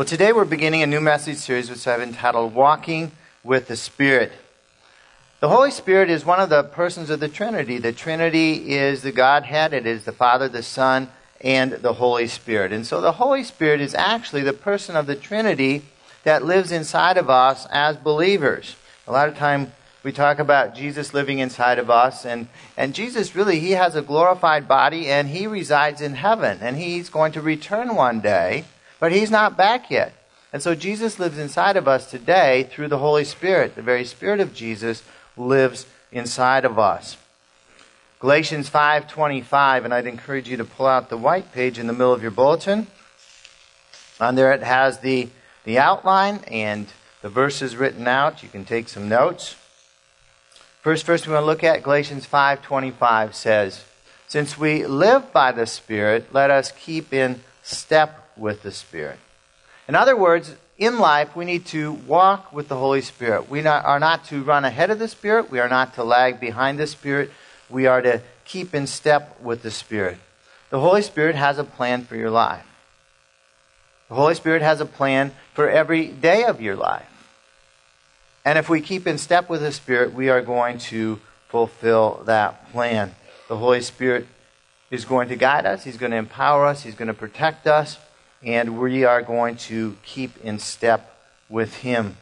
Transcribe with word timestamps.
Well, 0.00 0.06
today 0.06 0.32
we're 0.32 0.46
beginning 0.46 0.82
a 0.82 0.86
new 0.86 1.02
message 1.02 1.36
series 1.36 1.68
which 1.68 1.86
I've 1.86 2.00
entitled 2.00 2.54
Walking 2.54 3.12
with 3.44 3.68
the 3.68 3.76
Spirit. 3.76 4.32
The 5.40 5.50
Holy 5.50 5.70
Spirit 5.70 6.08
is 6.08 6.24
one 6.24 6.40
of 6.40 6.48
the 6.48 6.62
persons 6.62 7.10
of 7.10 7.20
the 7.20 7.28
Trinity. 7.28 7.76
The 7.76 7.92
Trinity 7.92 8.72
is 8.72 9.02
the 9.02 9.12
Godhead, 9.12 9.74
it 9.74 9.86
is 9.86 10.06
the 10.06 10.12
Father, 10.12 10.48
the 10.48 10.62
Son, 10.62 11.10
and 11.42 11.72
the 11.72 11.92
Holy 11.92 12.28
Spirit. 12.28 12.72
And 12.72 12.86
so 12.86 13.02
the 13.02 13.12
Holy 13.12 13.44
Spirit 13.44 13.82
is 13.82 13.94
actually 13.94 14.40
the 14.40 14.54
person 14.54 14.96
of 14.96 15.06
the 15.06 15.16
Trinity 15.16 15.82
that 16.24 16.46
lives 16.46 16.72
inside 16.72 17.18
of 17.18 17.28
us 17.28 17.66
as 17.70 17.98
believers. 17.98 18.76
A 19.06 19.12
lot 19.12 19.28
of 19.28 19.36
time 19.36 19.70
we 20.02 20.12
talk 20.12 20.38
about 20.38 20.74
Jesus 20.74 21.12
living 21.12 21.40
inside 21.40 21.78
of 21.78 21.90
us, 21.90 22.24
and, 22.24 22.48
and 22.74 22.94
Jesus 22.94 23.36
really, 23.36 23.60
he 23.60 23.72
has 23.72 23.94
a 23.94 24.00
glorified 24.00 24.66
body 24.66 25.08
and 25.08 25.28
he 25.28 25.46
resides 25.46 26.00
in 26.00 26.14
heaven, 26.14 26.56
and 26.62 26.78
he's 26.78 27.10
going 27.10 27.32
to 27.32 27.42
return 27.42 27.94
one 27.94 28.20
day. 28.20 28.64
But 29.00 29.12
he's 29.12 29.30
not 29.30 29.56
back 29.56 29.90
yet. 29.90 30.12
And 30.52 30.62
so 30.62 30.74
Jesus 30.74 31.18
lives 31.18 31.38
inside 31.38 31.76
of 31.76 31.88
us 31.88 32.10
today 32.10 32.68
through 32.70 32.88
the 32.88 32.98
Holy 32.98 33.24
Spirit. 33.24 33.74
The 33.74 33.82
very 33.82 34.04
Spirit 34.04 34.40
of 34.40 34.54
Jesus 34.54 35.02
lives 35.36 35.86
inside 36.12 36.64
of 36.64 36.78
us. 36.78 37.16
Galatians 38.20 38.68
5:25 38.68 39.84
and 39.84 39.94
I'd 39.94 40.06
encourage 40.06 40.48
you 40.48 40.58
to 40.58 40.64
pull 40.64 40.86
out 40.86 41.08
the 41.08 41.16
white 41.16 41.52
page 41.52 41.78
in 41.78 41.86
the 41.86 41.94
middle 41.94 42.12
of 42.12 42.20
your 42.20 42.30
bulletin. 42.30 42.88
On 44.20 44.34
there 44.34 44.52
it 44.52 44.62
has 44.62 44.98
the 44.98 45.30
the 45.64 45.78
outline 45.78 46.40
and 46.48 46.86
the 47.22 47.30
verses 47.30 47.76
written 47.76 48.06
out. 48.06 48.42
You 48.42 48.48
can 48.48 48.64
take 48.64 48.88
some 48.88 49.08
notes. 49.08 49.56
First 50.82 51.06
verse 51.06 51.26
we 51.26 51.32
want 51.32 51.42
to 51.42 51.46
look 51.46 51.64
at 51.64 51.82
Galatians 51.82 52.26
5:25 52.26 53.34
says, 53.34 53.84
"Since 54.26 54.58
we 54.58 54.84
live 54.84 55.32
by 55.32 55.52
the 55.52 55.66
Spirit, 55.66 56.34
let 56.34 56.50
us 56.50 56.72
keep 56.72 57.14
in 57.14 57.42
step 57.62 58.29
with 58.40 58.62
the 58.62 58.72
Spirit. 58.72 59.18
In 59.86 59.94
other 59.94 60.16
words, 60.16 60.54
in 60.78 60.98
life, 60.98 61.36
we 61.36 61.44
need 61.44 61.66
to 61.66 61.92
walk 61.92 62.52
with 62.52 62.68
the 62.68 62.76
Holy 62.76 63.02
Spirit. 63.02 63.50
We 63.50 63.60
not, 63.60 63.84
are 63.84 64.00
not 64.00 64.24
to 64.26 64.42
run 64.42 64.64
ahead 64.64 64.90
of 64.90 64.98
the 64.98 65.08
Spirit. 65.08 65.50
We 65.50 65.60
are 65.60 65.68
not 65.68 65.94
to 65.94 66.04
lag 66.04 66.40
behind 66.40 66.78
the 66.78 66.86
Spirit. 66.86 67.30
We 67.68 67.86
are 67.86 68.00
to 68.00 68.22
keep 68.44 68.74
in 68.74 68.86
step 68.86 69.40
with 69.42 69.62
the 69.62 69.70
Spirit. 69.70 70.18
The 70.70 70.80
Holy 70.80 71.02
Spirit 71.02 71.36
has 71.36 71.58
a 71.58 71.64
plan 71.64 72.04
for 72.04 72.16
your 72.16 72.30
life. 72.30 72.64
The 74.08 74.14
Holy 74.14 74.34
Spirit 74.34 74.62
has 74.62 74.80
a 74.80 74.86
plan 74.86 75.32
for 75.54 75.68
every 75.68 76.06
day 76.06 76.44
of 76.44 76.60
your 76.60 76.76
life. 76.76 77.06
And 78.44 78.58
if 78.58 78.68
we 78.68 78.80
keep 78.80 79.06
in 79.06 79.18
step 79.18 79.50
with 79.50 79.60
the 79.60 79.72
Spirit, 79.72 80.14
we 80.14 80.30
are 80.30 80.40
going 80.40 80.78
to 80.78 81.20
fulfill 81.48 82.22
that 82.24 82.72
plan. 82.72 83.14
The 83.48 83.56
Holy 83.56 83.82
Spirit 83.82 84.26
is 84.90 85.04
going 85.04 85.28
to 85.28 85.36
guide 85.36 85.66
us, 85.66 85.84
He's 85.84 85.98
going 85.98 86.12
to 86.12 86.16
empower 86.16 86.64
us, 86.64 86.82
He's 86.82 86.94
going 86.94 87.08
to 87.08 87.14
protect 87.14 87.66
us 87.66 87.98
and 88.42 88.78
we 88.78 89.04
are 89.04 89.22
going 89.22 89.56
to 89.56 89.96
keep 90.04 90.36
in 90.44 90.58
step 90.58 91.16
with 91.48 91.76
Him. 91.76 92.16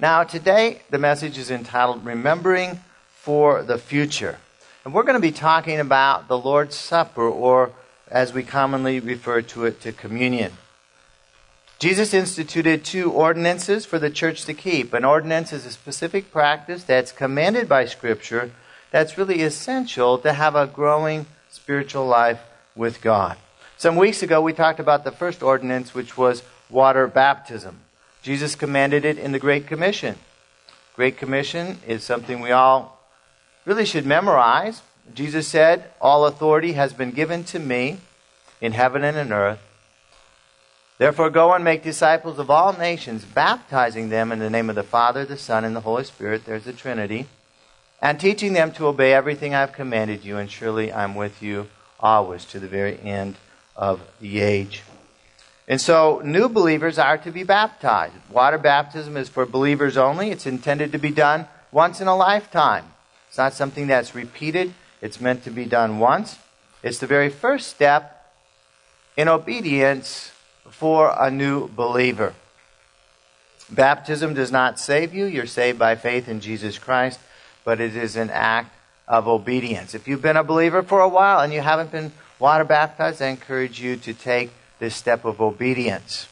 Now, 0.00 0.22
today, 0.22 0.82
the 0.90 0.98
message 0.98 1.36
is 1.38 1.50
entitled 1.50 2.04
Remembering 2.04 2.80
for 3.08 3.62
the 3.62 3.78
Future. 3.78 4.38
And 4.84 4.94
we're 4.94 5.02
going 5.02 5.14
to 5.14 5.20
be 5.20 5.32
talking 5.32 5.80
about 5.80 6.28
the 6.28 6.38
Lord's 6.38 6.76
Supper, 6.76 7.28
or 7.28 7.72
as 8.08 8.32
we 8.32 8.42
commonly 8.42 9.00
refer 9.00 9.42
to 9.42 9.64
it, 9.64 9.80
to 9.80 9.92
communion. 9.92 10.52
Jesus 11.78 12.14
instituted 12.14 12.84
two 12.84 13.10
ordinances 13.10 13.86
for 13.86 13.98
the 13.98 14.10
church 14.10 14.44
to 14.44 14.54
keep. 14.54 14.92
An 14.94 15.04
ordinance 15.04 15.52
is 15.52 15.66
a 15.66 15.70
specific 15.70 16.32
practice 16.32 16.84
that's 16.84 17.12
commanded 17.12 17.68
by 17.68 17.84
Scripture 17.84 18.50
that's 18.90 19.18
really 19.18 19.42
essential 19.42 20.18
to 20.18 20.32
have 20.32 20.54
a 20.54 20.66
growing 20.66 21.26
spiritual 21.50 22.06
life 22.06 22.40
with 22.74 23.00
God. 23.00 23.36
Some 23.78 23.94
weeks 23.94 24.24
ago, 24.24 24.42
we 24.42 24.54
talked 24.54 24.80
about 24.80 25.04
the 25.04 25.12
first 25.12 25.40
ordinance, 25.40 25.94
which 25.94 26.18
was 26.18 26.42
water 26.68 27.06
baptism. 27.06 27.78
Jesus 28.22 28.56
commanded 28.56 29.04
it 29.04 29.18
in 29.18 29.30
the 29.30 29.38
Great 29.38 29.68
Commission. 29.68 30.16
Great 30.96 31.16
Commission 31.16 31.78
is 31.86 32.02
something 32.02 32.40
we 32.40 32.50
all 32.50 33.00
really 33.64 33.84
should 33.84 34.04
memorize. 34.04 34.82
Jesus 35.14 35.46
said, 35.46 35.92
All 36.00 36.26
authority 36.26 36.72
has 36.72 36.92
been 36.92 37.12
given 37.12 37.44
to 37.44 37.60
me 37.60 37.98
in 38.60 38.72
heaven 38.72 39.04
and 39.04 39.16
in 39.16 39.32
earth. 39.32 39.60
Therefore, 40.98 41.30
go 41.30 41.52
and 41.52 41.62
make 41.62 41.84
disciples 41.84 42.40
of 42.40 42.50
all 42.50 42.72
nations, 42.72 43.24
baptizing 43.24 44.08
them 44.08 44.32
in 44.32 44.40
the 44.40 44.50
name 44.50 44.68
of 44.68 44.74
the 44.74 44.82
Father, 44.82 45.24
the 45.24 45.38
Son, 45.38 45.64
and 45.64 45.76
the 45.76 45.82
Holy 45.82 46.02
Spirit. 46.02 46.46
There's 46.46 46.64
the 46.64 46.72
Trinity. 46.72 47.28
And 48.02 48.18
teaching 48.18 48.54
them 48.54 48.72
to 48.72 48.88
obey 48.88 49.12
everything 49.12 49.54
I've 49.54 49.72
commanded 49.72 50.24
you, 50.24 50.36
and 50.36 50.50
surely 50.50 50.92
I'm 50.92 51.14
with 51.14 51.40
you 51.40 51.68
always 52.00 52.44
to 52.46 52.58
the 52.58 52.66
very 52.66 52.98
end 53.02 53.36
of 53.78 54.02
the 54.20 54.40
age. 54.40 54.82
And 55.68 55.80
so, 55.80 56.20
new 56.24 56.48
believers 56.48 56.98
are 56.98 57.16
to 57.18 57.30
be 57.30 57.44
baptized. 57.44 58.14
Water 58.30 58.58
baptism 58.58 59.16
is 59.16 59.28
for 59.28 59.46
believers 59.46 59.96
only. 59.96 60.30
It's 60.30 60.46
intended 60.46 60.92
to 60.92 60.98
be 60.98 61.10
done 61.10 61.46
once 61.70 62.00
in 62.00 62.08
a 62.08 62.16
lifetime. 62.16 62.84
It's 63.28 63.38
not 63.38 63.54
something 63.54 63.86
that's 63.86 64.14
repeated, 64.14 64.74
it's 65.00 65.20
meant 65.20 65.44
to 65.44 65.50
be 65.50 65.64
done 65.64 65.98
once. 65.98 66.38
It's 66.82 66.98
the 66.98 67.06
very 67.06 67.28
first 67.28 67.68
step 67.68 68.32
in 69.16 69.28
obedience 69.28 70.32
for 70.70 71.14
a 71.18 71.30
new 71.30 71.68
believer. 71.68 72.34
Baptism 73.70 74.34
does 74.34 74.50
not 74.50 74.80
save 74.80 75.14
you. 75.14 75.26
You're 75.26 75.46
saved 75.46 75.78
by 75.78 75.94
faith 75.94 76.28
in 76.28 76.40
Jesus 76.40 76.78
Christ, 76.78 77.20
but 77.64 77.80
it 77.80 77.94
is 77.94 78.16
an 78.16 78.30
act 78.30 78.74
of 79.06 79.28
obedience. 79.28 79.94
If 79.94 80.08
you've 80.08 80.22
been 80.22 80.36
a 80.36 80.44
believer 80.44 80.82
for 80.82 81.00
a 81.00 81.08
while 81.08 81.40
and 81.40 81.52
you 81.52 81.60
haven't 81.60 81.92
been 81.92 82.12
water 82.38 82.64
baptized, 82.64 83.22
I 83.22 83.28
encourage 83.28 83.80
you 83.80 83.96
to 83.96 84.14
take 84.14 84.50
this 84.78 84.94
step 84.94 85.24
of 85.24 85.40
obedience. 85.40 86.28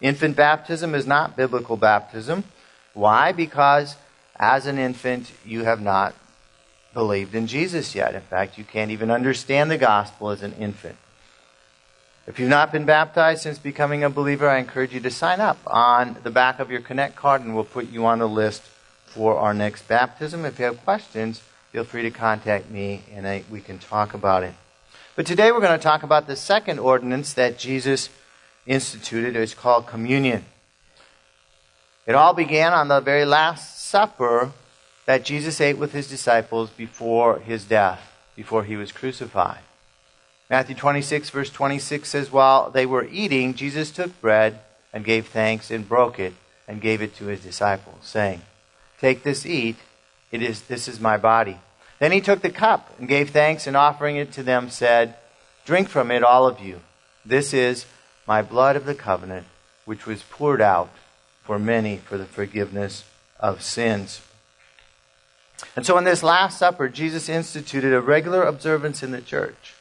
Infant 0.00 0.36
baptism 0.36 0.94
is 0.94 1.06
not 1.06 1.36
biblical 1.36 1.76
baptism. 1.76 2.44
Why? 2.94 3.32
Because 3.32 3.96
as 4.36 4.66
an 4.66 4.78
infant, 4.78 5.32
you 5.44 5.64
have 5.64 5.80
not 5.80 6.14
believed 6.94 7.34
in 7.34 7.46
Jesus 7.46 7.94
yet. 7.94 8.14
In 8.14 8.22
fact, 8.22 8.58
you 8.58 8.64
can't 8.64 8.90
even 8.90 9.10
understand 9.10 9.70
the 9.70 9.78
gospel 9.78 10.30
as 10.30 10.42
an 10.42 10.54
infant. 10.54 10.96
If 12.26 12.38
you've 12.38 12.48
not 12.48 12.72
been 12.72 12.84
baptized 12.84 13.42
since 13.42 13.58
becoming 13.58 14.04
a 14.04 14.10
believer, 14.10 14.48
I 14.48 14.58
encourage 14.58 14.92
you 14.92 15.00
to 15.00 15.10
sign 15.10 15.40
up 15.40 15.58
on 15.66 16.16
the 16.22 16.30
back 16.30 16.60
of 16.60 16.70
your 16.70 16.80
Connect 16.80 17.16
card 17.16 17.42
and 17.42 17.54
we'll 17.54 17.64
put 17.64 17.90
you 17.90 18.06
on 18.06 18.18
the 18.18 18.28
list 18.28 18.62
for 19.06 19.36
our 19.38 19.54
next 19.54 19.88
baptism. 19.88 20.44
If 20.44 20.58
you 20.58 20.66
have 20.66 20.82
questions, 20.84 21.42
feel 21.72 21.84
free 21.84 22.02
to 22.02 22.10
contact 22.10 22.70
me 22.70 23.02
and 23.12 23.26
I, 23.26 23.44
we 23.50 23.60
can 23.60 23.78
talk 23.78 24.14
about 24.14 24.42
it. 24.42 24.54
But 25.20 25.26
today 25.26 25.52
we're 25.52 25.60
going 25.60 25.78
to 25.78 25.82
talk 25.82 26.02
about 26.02 26.26
the 26.26 26.34
second 26.34 26.78
ordinance 26.78 27.34
that 27.34 27.58
Jesus 27.58 28.08
instituted. 28.64 29.36
It's 29.36 29.52
called 29.52 29.86
communion. 29.86 30.46
It 32.06 32.14
all 32.14 32.32
began 32.32 32.72
on 32.72 32.88
the 32.88 33.00
very 33.00 33.26
last 33.26 33.86
supper 33.86 34.52
that 35.04 35.26
Jesus 35.26 35.60
ate 35.60 35.76
with 35.76 35.92
his 35.92 36.08
disciples 36.08 36.70
before 36.70 37.38
his 37.38 37.66
death, 37.66 38.00
before 38.34 38.64
he 38.64 38.78
was 38.78 38.92
crucified. 38.92 39.60
Matthew 40.48 40.74
26, 40.74 41.28
verse 41.28 41.50
26 41.50 42.08
says, 42.08 42.32
While 42.32 42.70
they 42.70 42.86
were 42.86 43.04
eating, 43.04 43.52
Jesus 43.52 43.90
took 43.90 44.18
bread 44.22 44.60
and 44.90 45.04
gave 45.04 45.26
thanks 45.26 45.70
and 45.70 45.86
broke 45.86 46.18
it 46.18 46.32
and 46.66 46.80
gave 46.80 47.02
it 47.02 47.14
to 47.16 47.26
his 47.26 47.42
disciples, 47.42 48.06
saying, 48.06 48.40
Take 48.98 49.22
this, 49.22 49.44
eat. 49.44 49.76
It 50.32 50.40
is, 50.40 50.62
this 50.62 50.88
is 50.88 50.98
my 50.98 51.18
body 51.18 51.58
then 52.00 52.12
he 52.12 52.20
took 52.20 52.40
the 52.40 52.50
cup 52.50 52.92
and 52.98 53.06
gave 53.06 53.30
thanks 53.30 53.66
and 53.66 53.76
offering 53.76 54.16
it 54.16 54.32
to 54.32 54.42
them 54.42 54.70
said, 54.70 55.14
Drink 55.64 55.88
from 55.88 56.10
it, 56.10 56.24
all 56.24 56.48
of 56.48 56.58
you. 56.58 56.80
This 57.24 57.52
is 57.54 57.86
my 58.26 58.42
blood 58.42 58.74
of 58.74 58.86
the 58.86 58.94
covenant, 58.94 59.46
which 59.84 60.06
was 60.06 60.22
poured 60.22 60.62
out 60.62 60.90
for 61.44 61.58
many 61.58 61.98
for 61.98 62.16
the 62.16 62.24
forgiveness 62.24 63.04
of 63.38 63.62
sins. 63.62 64.22
And 65.76 65.84
so, 65.84 65.98
in 65.98 66.04
this 66.04 66.22
Last 66.22 66.58
Supper, 66.58 66.88
Jesus 66.88 67.28
instituted 67.28 67.92
a 67.92 68.00
regular 68.00 68.42
observance 68.42 69.02
in 69.02 69.10
the 69.10 69.20
church 69.20 69.74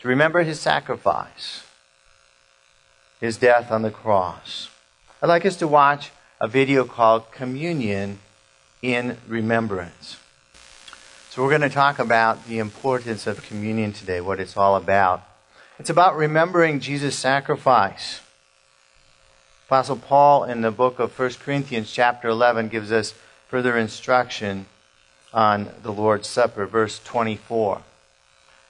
to 0.00 0.08
remember 0.08 0.44
his 0.44 0.60
sacrifice, 0.60 1.64
his 3.20 3.36
death 3.36 3.72
on 3.72 3.82
the 3.82 3.90
cross. 3.90 4.70
I'd 5.20 5.28
like 5.28 5.44
us 5.44 5.56
to 5.56 5.66
watch 5.66 6.12
a 6.40 6.46
video 6.46 6.84
called 6.84 7.32
Communion 7.32 8.20
in 8.80 9.16
Remembrance. 9.26 10.18
So, 11.34 11.42
we're 11.42 11.48
going 11.48 11.62
to 11.62 11.68
talk 11.68 11.98
about 11.98 12.46
the 12.46 12.60
importance 12.60 13.26
of 13.26 13.42
communion 13.42 13.92
today, 13.92 14.20
what 14.20 14.38
it's 14.38 14.56
all 14.56 14.76
about. 14.76 15.20
It's 15.80 15.90
about 15.90 16.16
remembering 16.16 16.78
Jesus' 16.78 17.18
sacrifice. 17.18 18.20
Apostle 19.66 19.96
Paul, 19.96 20.44
in 20.44 20.60
the 20.60 20.70
book 20.70 21.00
of 21.00 21.18
1 21.18 21.30
Corinthians, 21.44 21.90
chapter 21.90 22.28
11, 22.28 22.68
gives 22.68 22.92
us 22.92 23.14
further 23.48 23.76
instruction 23.76 24.66
on 25.32 25.70
the 25.82 25.92
Lord's 25.92 26.28
Supper, 26.28 26.66
verse 26.66 27.00
24. 27.02 27.82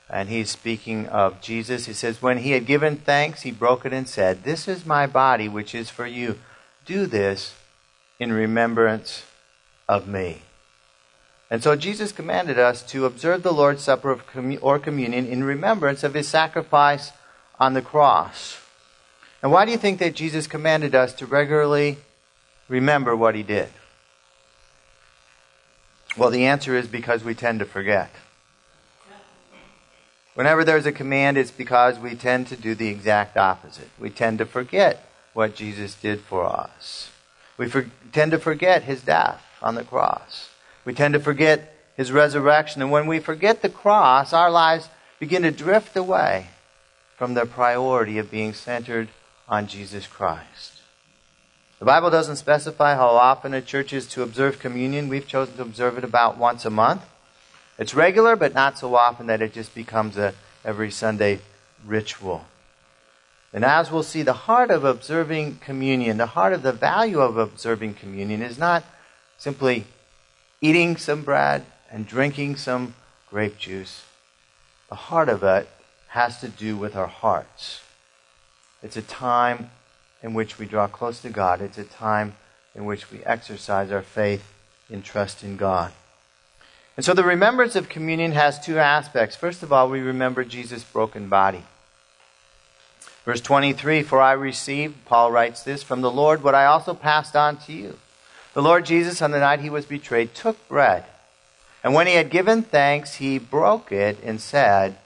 And 0.08 0.30
he's 0.30 0.48
speaking 0.48 1.06
of 1.08 1.42
Jesus. 1.42 1.84
He 1.84 1.92
says, 1.92 2.22
When 2.22 2.38
he 2.38 2.52
had 2.52 2.64
given 2.64 2.96
thanks, 2.96 3.42
he 3.42 3.50
broke 3.50 3.84
it 3.84 3.92
and 3.92 4.08
said, 4.08 4.42
This 4.42 4.66
is 4.66 4.86
my 4.86 5.06
body, 5.06 5.50
which 5.50 5.74
is 5.74 5.90
for 5.90 6.06
you. 6.06 6.38
Do 6.86 7.04
this 7.04 7.56
in 8.18 8.32
remembrance 8.32 9.24
of 9.86 10.08
me. 10.08 10.40
And 11.54 11.62
so 11.62 11.76
Jesus 11.76 12.10
commanded 12.10 12.58
us 12.58 12.82
to 12.90 13.06
observe 13.06 13.44
the 13.44 13.52
Lord's 13.52 13.84
Supper 13.84 14.20
or 14.60 14.78
communion 14.80 15.24
in 15.24 15.44
remembrance 15.44 16.02
of 16.02 16.14
his 16.14 16.26
sacrifice 16.26 17.12
on 17.60 17.74
the 17.74 17.80
cross. 17.80 18.58
And 19.40 19.52
why 19.52 19.64
do 19.64 19.70
you 19.70 19.78
think 19.78 20.00
that 20.00 20.16
Jesus 20.16 20.48
commanded 20.48 20.96
us 20.96 21.12
to 21.12 21.26
regularly 21.26 21.98
remember 22.66 23.14
what 23.14 23.36
he 23.36 23.44
did? 23.44 23.68
Well, 26.16 26.30
the 26.30 26.44
answer 26.44 26.76
is 26.76 26.88
because 26.88 27.22
we 27.22 27.36
tend 27.36 27.60
to 27.60 27.66
forget. 27.66 28.10
Whenever 30.34 30.64
there's 30.64 30.86
a 30.86 30.90
command, 30.90 31.38
it's 31.38 31.52
because 31.52 32.00
we 32.00 32.16
tend 32.16 32.48
to 32.48 32.56
do 32.56 32.74
the 32.74 32.88
exact 32.88 33.36
opposite. 33.36 33.90
We 33.96 34.10
tend 34.10 34.38
to 34.38 34.44
forget 34.44 35.08
what 35.34 35.54
Jesus 35.54 35.94
did 35.94 36.22
for 36.22 36.46
us. 36.46 37.12
We 37.56 37.68
for, 37.68 37.88
tend 38.10 38.32
to 38.32 38.40
forget 38.40 38.82
his 38.82 39.02
death 39.02 39.40
on 39.62 39.76
the 39.76 39.84
cross. 39.84 40.48
We 40.84 40.94
tend 40.94 41.14
to 41.14 41.20
forget 41.20 41.74
his 41.96 42.12
resurrection. 42.12 42.82
And 42.82 42.90
when 42.90 43.06
we 43.06 43.18
forget 43.18 43.62
the 43.62 43.68
cross, 43.68 44.32
our 44.32 44.50
lives 44.50 44.88
begin 45.18 45.42
to 45.42 45.50
drift 45.50 45.96
away 45.96 46.48
from 47.16 47.34
the 47.34 47.46
priority 47.46 48.18
of 48.18 48.30
being 48.30 48.52
centered 48.52 49.08
on 49.48 49.66
Jesus 49.66 50.06
Christ. 50.06 50.80
The 51.78 51.84
Bible 51.84 52.10
doesn't 52.10 52.36
specify 52.36 52.94
how 52.94 53.08
often 53.08 53.52
a 53.54 53.60
church 53.60 53.92
is 53.92 54.06
to 54.08 54.22
observe 54.22 54.58
communion. 54.58 55.08
We've 55.08 55.26
chosen 55.26 55.56
to 55.56 55.62
observe 55.62 55.98
it 55.98 56.04
about 56.04 56.38
once 56.38 56.64
a 56.64 56.70
month. 56.70 57.02
It's 57.78 57.94
regular, 57.94 58.36
but 58.36 58.54
not 58.54 58.78
so 58.78 58.94
often 58.94 59.26
that 59.26 59.42
it 59.42 59.52
just 59.52 59.74
becomes 59.74 60.16
a 60.16 60.34
every 60.64 60.90
Sunday 60.90 61.40
ritual. 61.84 62.46
And 63.52 63.64
as 63.64 63.90
we'll 63.90 64.02
see, 64.02 64.22
the 64.22 64.32
heart 64.32 64.70
of 64.70 64.84
observing 64.84 65.58
communion, 65.58 66.16
the 66.16 66.26
heart 66.26 66.52
of 66.52 66.62
the 66.62 66.72
value 66.72 67.20
of 67.20 67.36
observing 67.36 67.94
communion 67.94 68.42
is 68.42 68.58
not 68.58 68.82
simply 69.38 69.86
eating 70.64 70.96
some 70.96 71.22
bread 71.22 71.62
and 71.90 72.06
drinking 72.06 72.56
some 72.56 72.94
grape 73.28 73.58
juice. 73.58 74.02
The 74.88 74.94
heart 74.94 75.28
of 75.28 75.42
it 75.42 75.68
has 76.08 76.40
to 76.40 76.48
do 76.48 76.74
with 76.74 76.96
our 76.96 77.06
hearts. 77.06 77.82
It's 78.82 78.96
a 78.96 79.02
time 79.02 79.70
in 80.22 80.32
which 80.32 80.58
we 80.58 80.64
draw 80.64 80.86
close 80.86 81.20
to 81.20 81.28
God. 81.28 81.60
It's 81.60 81.76
a 81.76 81.84
time 81.84 82.36
in 82.74 82.86
which 82.86 83.10
we 83.10 83.22
exercise 83.24 83.92
our 83.92 84.00
faith 84.00 84.54
in 84.88 85.02
trust 85.02 85.44
in 85.44 85.58
God. 85.58 85.92
And 86.96 87.04
so 87.04 87.12
the 87.12 87.24
remembrance 87.24 87.76
of 87.76 87.90
communion 87.90 88.32
has 88.32 88.58
two 88.58 88.78
aspects. 88.78 89.36
First 89.36 89.62
of 89.62 89.70
all, 89.70 89.90
we 89.90 90.00
remember 90.00 90.44
Jesus' 90.44 90.82
broken 90.82 91.28
body. 91.28 91.64
Verse 93.26 93.42
23 93.42 94.02
For 94.02 94.18
I 94.18 94.32
received, 94.32 95.04
Paul 95.04 95.30
writes 95.30 95.62
this, 95.62 95.82
from 95.82 96.00
the 96.00 96.10
Lord 96.10 96.42
what 96.42 96.54
I 96.54 96.64
also 96.64 96.94
passed 96.94 97.36
on 97.36 97.58
to 97.66 97.72
you. 97.74 97.98
The 98.54 98.62
Lord 98.62 98.86
Jesus, 98.86 99.20
on 99.20 99.32
the 99.32 99.40
night 99.40 99.60
he 99.60 99.70
was 99.70 99.84
betrayed, 99.84 100.34
took 100.34 100.68
bread. 100.68 101.04
And 101.82 101.92
when 101.92 102.06
he 102.06 102.14
had 102.14 102.30
given 102.30 102.62
thanks, 102.62 103.16
he 103.16 103.38
broke 103.38 103.92
it 103.92 104.18
and 104.22 104.40
said, 104.40 104.96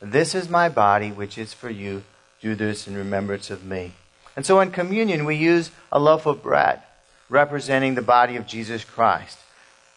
This 0.00 0.34
is 0.34 0.48
my 0.48 0.68
body, 0.68 1.10
which 1.10 1.36
is 1.36 1.52
for 1.52 1.70
you. 1.70 2.04
Do 2.40 2.54
this 2.54 2.86
in 2.86 2.96
remembrance 2.96 3.50
of 3.50 3.64
me. 3.64 3.94
And 4.36 4.46
so 4.46 4.60
in 4.60 4.70
communion, 4.70 5.24
we 5.24 5.34
use 5.34 5.72
a 5.90 5.98
loaf 5.98 6.26
of 6.26 6.42
bread, 6.42 6.82
representing 7.28 7.96
the 7.96 8.02
body 8.02 8.36
of 8.36 8.46
Jesus 8.46 8.84
Christ. 8.84 9.38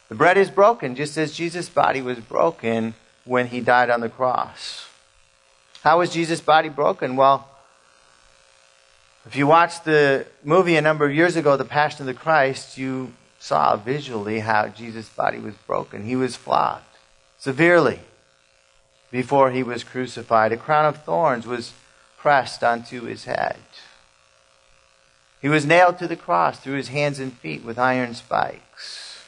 The 0.10 0.16
bread 0.16 0.38
is 0.38 0.50
broken, 0.50 0.96
just 0.96 1.18
as 1.18 1.34
Jesus' 1.34 1.70
body 1.70 2.02
was 2.02 2.20
broken 2.20 2.96
when 3.24 3.48
he 3.48 3.62
died 3.62 3.90
on 3.90 4.02
the 4.02 4.10
cross. 4.10 4.88
How 5.84 6.00
was 6.00 6.12
Jesus' 6.12 6.42
body 6.42 6.70
broken? 6.70 7.16
Well, 7.16 7.48
if 9.26 9.36
you 9.36 9.46
watched 9.46 9.86
the 9.86 10.26
movie 10.44 10.76
a 10.76 10.82
number 10.82 11.06
of 11.06 11.14
years 11.14 11.36
ago, 11.36 11.56
The 11.56 11.66
Passion 11.66 12.02
of 12.02 12.08
the 12.08 12.20
Christ, 12.20 12.78
you 12.78 13.14
saw 13.40 13.76
visually 13.76 14.40
how 14.40 14.68
Jesus' 14.68 15.10
body 15.10 15.40
was 15.40 15.56
broken. 15.68 16.06
He 16.06 16.16
was 16.16 16.36
flogged 16.36 16.84
severely 17.38 18.00
before 19.12 19.52
he 19.52 19.64
was 19.64 19.84
crucified. 19.84 20.52
A 20.52 20.58
crown 20.58 20.86
of 20.86 21.04
thorns 21.04 21.46
was 21.46 21.74
pressed 22.18 22.64
onto 22.64 23.04
his 23.04 23.26
head. 23.26 23.58
He 25.42 25.50
was 25.50 25.66
nailed 25.66 25.98
to 26.00 26.08
the 26.08 26.16
cross 26.16 26.60
through 26.60 26.76
his 26.76 26.90
hands 26.90 27.20
and 27.20 27.34
feet 27.34 27.64
with 27.64 27.80
iron 27.80 28.14
spikes. 28.14 29.24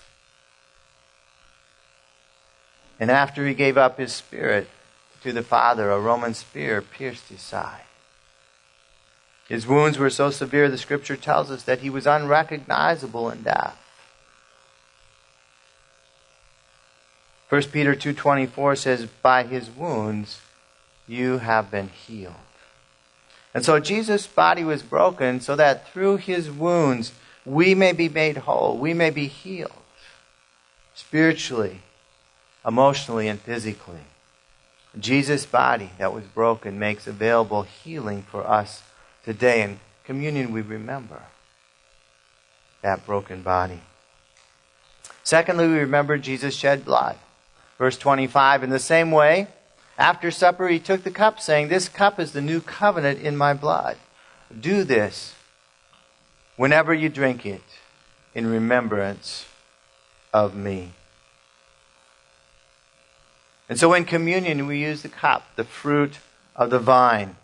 And 2.99 3.09
after 3.09 3.47
he 3.47 3.55
gave 3.55 3.77
up 3.77 3.97
his 3.97 4.13
spirit 4.13 4.69
to 5.23 5.33
the 5.33 5.41
Father, 5.41 5.89
a 5.89 5.99
Roman 5.99 6.35
spear 6.35 6.81
pierced 6.81 7.29
his 7.29 7.41
side. 7.41 7.81
His 9.53 9.67
wounds 9.67 9.99
were 9.99 10.09
so 10.09 10.31
severe, 10.31 10.67
the 10.67 10.79
scripture 10.79 11.15
tells 11.15 11.51
us 11.51 11.61
that 11.61 11.81
he 11.81 11.89
was 11.91 12.07
unrecognizable 12.07 13.29
in 13.29 13.43
death. 13.43 13.77
1 17.49 17.71
Peter 17.71 17.93
2:24 17.93 18.75
says 18.75 19.05
by 19.21 19.43
his 19.43 19.69
wounds 19.69 20.41
you 21.07 21.37
have 21.37 21.69
been 21.69 21.89
healed. 21.89 22.33
And 23.53 23.63
so 23.63 23.79
Jesus' 23.79 24.25
body 24.25 24.63
was 24.63 24.81
broken 24.81 25.39
so 25.39 25.55
that 25.55 25.87
through 25.87 26.17
his 26.17 26.49
wounds 26.49 27.11
we 27.45 27.75
may 27.75 27.91
be 27.91 28.09
made 28.09 28.37
whole, 28.37 28.79
we 28.79 28.95
may 28.95 29.11
be 29.11 29.27
healed 29.27 29.83
spiritually, 30.95 31.83
emotionally 32.65 33.27
and 33.27 33.39
physically. 33.39 34.05
Jesus' 34.99 35.45
body 35.45 35.91
that 35.99 36.11
was 36.11 36.23
broken 36.23 36.79
makes 36.79 37.05
available 37.05 37.61
healing 37.61 38.23
for 38.23 38.49
us 38.49 38.81
Today 39.23 39.61
in 39.61 39.79
communion, 40.03 40.51
we 40.51 40.61
remember 40.61 41.21
that 42.81 43.05
broken 43.05 43.41
body. 43.41 43.79
Secondly, 45.23 45.67
we 45.67 45.75
remember 45.75 46.17
Jesus 46.17 46.53
shed 46.53 46.83
blood. 46.83 47.15
Verse 47.77 47.97
25, 47.97 48.63
in 48.63 48.69
the 48.69 48.79
same 48.79 49.11
way, 49.11 49.47
after 49.97 50.29
supper, 50.29 50.67
he 50.67 50.79
took 50.79 51.03
the 51.03 51.11
cup, 51.11 51.39
saying, 51.39 51.69
This 51.69 51.87
cup 51.87 52.19
is 52.19 52.33
the 52.33 52.41
new 52.41 52.59
covenant 52.59 53.19
in 53.19 53.37
my 53.37 53.53
blood. 53.53 53.97
Do 54.59 54.83
this 54.83 55.33
whenever 56.57 56.93
you 56.93 57.09
drink 57.09 57.45
it 57.45 57.63
in 58.35 58.47
remembrance 58.47 59.45
of 60.33 60.55
me. 60.55 60.91
And 63.69 63.79
so 63.79 63.93
in 63.93 64.03
communion, 64.03 64.67
we 64.67 64.79
use 64.79 65.01
the 65.01 65.09
cup, 65.09 65.43
the 65.55 65.63
fruit 65.63 66.19
of 66.55 66.69
the 66.69 66.79
vine 66.79 67.37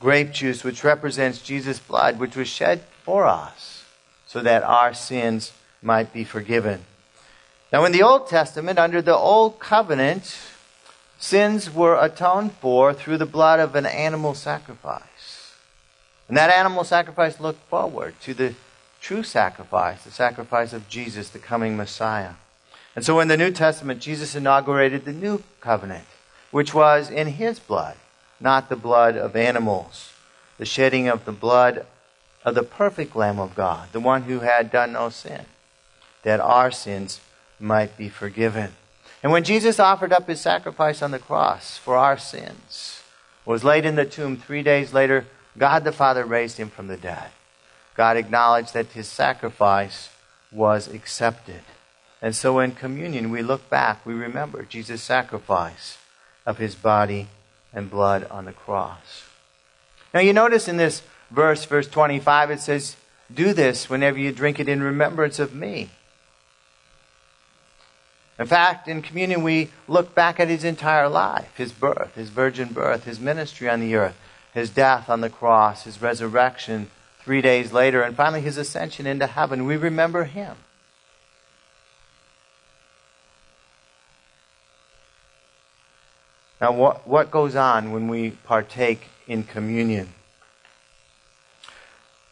grape 0.00 0.32
juice, 0.32 0.64
which 0.64 0.84
represents 0.84 1.42
Jesus' 1.42 1.78
blood, 1.78 2.18
which 2.18 2.36
was 2.36 2.48
shed 2.48 2.82
for 3.04 3.26
us 3.26 3.84
so 4.26 4.40
that 4.42 4.62
our 4.62 4.94
sins 4.94 5.52
might 5.82 6.12
be 6.12 6.22
forgiven. 6.22 6.84
Now, 7.72 7.84
in 7.84 7.92
the 7.92 8.02
Old 8.02 8.28
Testament, 8.28 8.78
under 8.78 9.02
the 9.02 9.16
Old 9.16 9.58
Covenant, 9.58 10.38
sins 11.18 11.72
were 11.72 11.98
atoned 12.00 12.52
for 12.52 12.94
through 12.94 13.18
the 13.18 13.26
blood 13.26 13.60
of 13.60 13.74
an 13.74 13.86
animal 13.86 14.34
sacrifice. 14.34 15.54
And 16.28 16.36
that 16.36 16.50
animal 16.50 16.84
sacrifice 16.84 17.40
looked 17.40 17.66
forward 17.68 18.14
to 18.22 18.34
the 18.34 18.54
true 19.00 19.22
sacrifice, 19.22 20.04
the 20.04 20.10
sacrifice 20.10 20.72
of 20.72 20.88
Jesus, 20.88 21.30
the 21.30 21.38
coming 21.38 21.76
Messiah. 21.76 22.34
And 22.94 23.04
so 23.04 23.20
in 23.20 23.28
the 23.28 23.36
New 23.36 23.50
Testament, 23.50 24.00
Jesus 24.00 24.34
inaugurated 24.34 25.04
the 25.04 25.12
new 25.12 25.42
covenant, 25.60 26.04
which 26.50 26.74
was 26.74 27.10
in 27.10 27.28
his 27.28 27.58
blood 27.60 27.96
not 28.40 28.68
the 28.68 28.76
blood 28.76 29.16
of 29.16 29.36
animals, 29.36 30.12
the 30.58 30.64
shedding 30.64 31.08
of 31.08 31.24
the 31.24 31.32
blood 31.32 31.86
of 32.44 32.54
the 32.54 32.62
perfect 32.62 33.16
Lamb 33.16 33.38
of 33.38 33.54
God, 33.54 33.88
the 33.92 34.00
one 34.00 34.22
who 34.22 34.40
had 34.40 34.70
done 34.70 34.92
no 34.92 35.08
sin, 35.08 35.44
that 36.22 36.40
our 36.40 36.70
sins 36.70 37.20
might 37.58 37.96
be 37.96 38.08
forgiven. 38.08 38.72
And 39.22 39.32
when 39.32 39.44
Jesus 39.44 39.80
offered 39.80 40.12
up 40.12 40.28
his 40.28 40.40
sacrifice 40.40 41.02
on 41.02 41.10
the 41.10 41.18
cross 41.18 41.76
for 41.76 41.96
our 41.96 42.18
sins, 42.18 43.02
was 43.44 43.64
laid 43.64 43.84
in 43.84 43.96
the 43.96 44.04
tomb 44.04 44.36
three 44.36 44.62
days 44.62 44.92
later, 44.92 45.26
God 45.56 45.82
the 45.84 45.92
Father 45.92 46.24
raised 46.24 46.58
him 46.58 46.70
from 46.70 46.86
the 46.86 46.96
dead. 46.96 47.30
God 47.96 48.16
acknowledged 48.16 48.74
that 48.74 48.92
his 48.92 49.08
sacrifice 49.08 50.10
was 50.52 50.86
accepted. 50.86 51.62
And 52.22 52.34
so 52.34 52.60
in 52.60 52.72
communion, 52.72 53.30
we 53.30 53.42
look 53.42 53.68
back, 53.68 54.04
we 54.06 54.14
remember 54.14 54.62
Jesus' 54.62 55.02
sacrifice 55.02 55.98
of 56.46 56.58
his 56.58 56.74
body 56.74 57.28
and 57.72 57.90
blood 57.90 58.26
on 58.30 58.44
the 58.44 58.52
cross. 58.52 59.24
Now, 60.14 60.20
you 60.20 60.32
notice 60.32 60.68
in 60.68 60.76
this 60.76 61.02
verse, 61.30 61.64
verse 61.64 61.88
25, 61.88 62.50
it 62.50 62.60
says, 62.60 62.96
Do 63.32 63.52
this 63.52 63.90
whenever 63.90 64.18
you 64.18 64.32
drink 64.32 64.58
it 64.58 64.68
in 64.68 64.82
remembrance 64.82 65.38
of 65.38 65.54
me. 65.54 65.90
In 68.38 68.46
fact, 68.46 68.86
in 68.86 69.02
communion, 69.02 69.42
we 69.42 69.70
look 69.88 70.14
back 70.14 70.38
at 70.38 70.48
his 70.48 70.64
entire 70.64 71.08
life 71.08 71.56
his 71.56 71.72
birth, 71.72 72.14
his 72.14 72.30
virgin 72.30 72.68
birth, 72.68 73.04
his 73.04 73.18
ministry 73.18 73.68
on 73.68 73.80
the 73.80 73.96
earth, 73.96 74.16
his 74.54 74.70
death 74.70 75.10
on 75.10 75.20
the 75.20 75.30
cross, 75.30 75.84
his 75.84 76.00
resurrection 76.00 76.88
three 77.20 77.42
days 77.42 77.72
later, 77.72 78.00
and 78.00 78.16
finally 78.16 78.40
his 78.40 78.56
ascension 78.56 79.06
into 79.06 79.26
heaven. 79.26 79.66
We 79.66 79.76
remember 79.76 80.24
him. 80.24 80.56
Now, 86.60 86.72
what, 86.72 87.06
what 87.06 87.30
goes 87.30 87.54
on 87.54 87.92
when 87.92 88.08
we 88.08 88.30
partake 88.30 89.06
in 89.26 89.44
communion? 89.44 90.08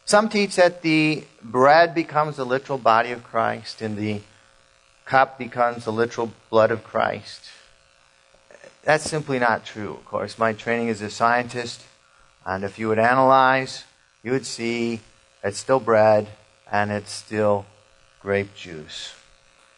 Some 0.05 0.29
teach 0.29 0.55
that 0.55 0.81
the 0.81 1.23
bread 1.43 1.93
becomes 1.93 2.37
the 2.37 2.45
literal 2.45 2.77
body 2.77 3.11
of 3.11 3.23
Christ 3.23 3.81
and 3.81 3.97
the 3.97 4.21
cup 5.05 5.37
becomes 5.37 5.85
the 5.85 5.91
literal 5.91 6.31
blood 6.49 6.71
of 6.71 6.83
Christ. 6.83 7.45
That's 8.83 9.09
simply 9.09 9.39
not 9.39 9.65
true, 9.65 9.91
of 9.91 10.05
course. 10.05 10.39
My 10.39 10.53
training 10.53 10.89
as 10.89 11.01
a 11.01 11.09
scientist, 11.09 11.83
And 12.45 12.63
if 12.63 12.79
you 12.79 12.87
would 12.87 12.99
analyze, 12.99 13.83
you 14.23 14.31
would 14.31 14.45
see 14.45 15.01
it's 15.43 15.57
still 15.57 15.81
bread 15.81 16.29
and 16.71 16.91
it's 16.91 17.11
still 17.11 17.65
grape 18.21 18.55
juice. 18.55 19.16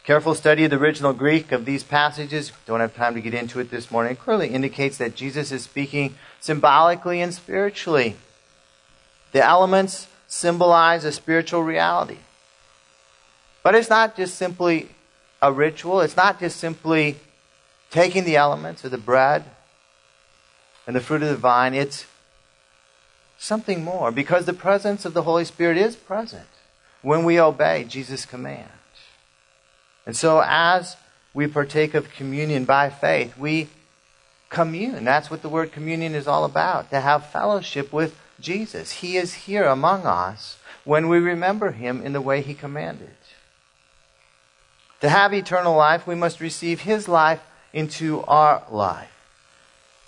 Careful 0.04 0.34
study 0.34 0.64
of 0.64 0.72
the 0.72 0.78
original 0.78 1.14
Greek 1.14 1.52
of 1.52 1.66
these 1.66 1.84
passages, 1.84 2.52
don't 2.66 2.80
have 2.80 2.96
time 2.96 3.14
to 3.14 3.22
get 3.22 3.34
into 3.34 3.60
it 3.60 3.70
this 3.70 3.92
morning, 3.92 4.16
clearly 4.16 4.50
indicates 4.50 4.98
that 4.98 5.16
Jesus 5.16 5.52
is 5.52 5.64
speaking 5.64 6.16
symbolically 6.40 7.22
and 7.22 7.34
spiritually. 7.34 8.16
The 9.34 9.44
elements 9.44 10.08
symbolize 10.28 11.04
a 11.04 11.12
spiritual 11.12 11.64
reality. 11.64 12.18
But 13.62 13.76
it's 13.76 13.90
not 13.90 14.16
just 14.16 14.36
simply 14.36 14.90
a 15.42 15.52
ritual, 15.52 16.02
it's 16.02 16.18
not 16.18 16.40
just 16.40 16.58
simply 16.58 17.18
taking 17.92 18.24
the 18.24 18.36
elements 18.36 18.84
of 18.84 18.92
the 18.92 18.98
bread 18.98 19.44
and 20.88 20.96
the 20.96 21.02
fruit 21.02 21.22
of 21.22 21.30
the 21.30 21.36
vine, 21.36 21.74
it's 21.74 22.06
something 23.38 23.84
more 23.84 24.12
because 24.12 24.46
the 24.46 24.54
presence 24.54 25.06
of 25.06 25.14
the 25.14 25.24
Holy 25.24 25.46
Spirit 25.46 25.78
is 25.78 25.96
present 25.96 26.48
when 27.02 27.24
we 27.24 27.40
obey 27.40 27.84
Jesus' 27.84 28.26
command. 28.26 28.70
And 30.10 30.18
so, 30.18 30.42
as 30.44 30.98
we 31.36 31.46
partake 31.46 31.94
of 31.94 32.10
communion 32.10 32.66
by 32.66 32.90
faith, 32.90 33.38
we 33.38 33.70
commune. 34.50 35.06
That's 35.06 35.30
what 35.30 35.44
the 35.44 35.50
word 35.50 35.72
communion 35.72 36.16
is 36.16 36.28
all 36.28 36.46
about 36.46 36.90
to 36.90 37.00
have 37.00 37.30
fellowship 37.30 37.94
with 37.94 38.18
Jesus. 38.40 38.90
He 38.90 39.18
is 39.18 39.46
here 39.46 39.66
among 39.66 40.08
us 40.08 40.58
when 40.84 41.10
we 41.10 41.20
remember 41.20 41.74
Him 41.74 42.02
in 42.02 42.14
the 42.14 42.22
way 42.22 42.42
He 42.42 42.56
commanded. 42.56 43.18
To 45.02 45.10
have 45.10 45.32
eternal 45.32 45.76
life, 45.76 46.08
we 46.08 46.16
must 46.16 46.40
receive 46.40 46.80
His 46.82 47.08
life 47.08 47.42
into 47.72 48.24
our 48.24 48.64
life. 48.72 49.16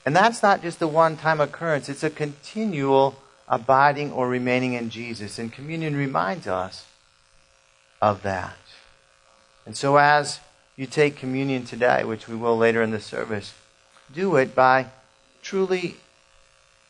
And 0.04 0.16
that's 0.16 0.42
not 0.42 0.64
just 0.64 0.82
a 0.82 0.88
one 0.88 1.16
time 1.16 1.40
occurrence, 1.40 1.90
it's 1.90 2.04
a 2.04 2.10
continual 2.10 3.20
abiding 3.48 4.12
or 4.14 4.28
remaining 4.28 4.74
in 4.74 4.90
Jesus. 4.90 5.38
And 5.38 5.54
communion 5.54 5.96
reminds 5.96 6.48
us 6.48 6.88
of 8.02 8.24
that. 8.24 8.56
And 9.66 9.78
so, 9.78 9.98
as 9.98 10.40
you 10.76 10.86
take 10.86 11.18
communion 11.18 11.66
today, 11.66 12.04
which 12.04 12.28
we 12.28 12.36
will 12.36 12.58
later 12.58 12.82
in 12.82 12.92
the 12.92 13.00
service, 13.00 13.54
do 14.14 14.36
it 14.36 14.56
by 14.56 14.88
truly 15.42 15.98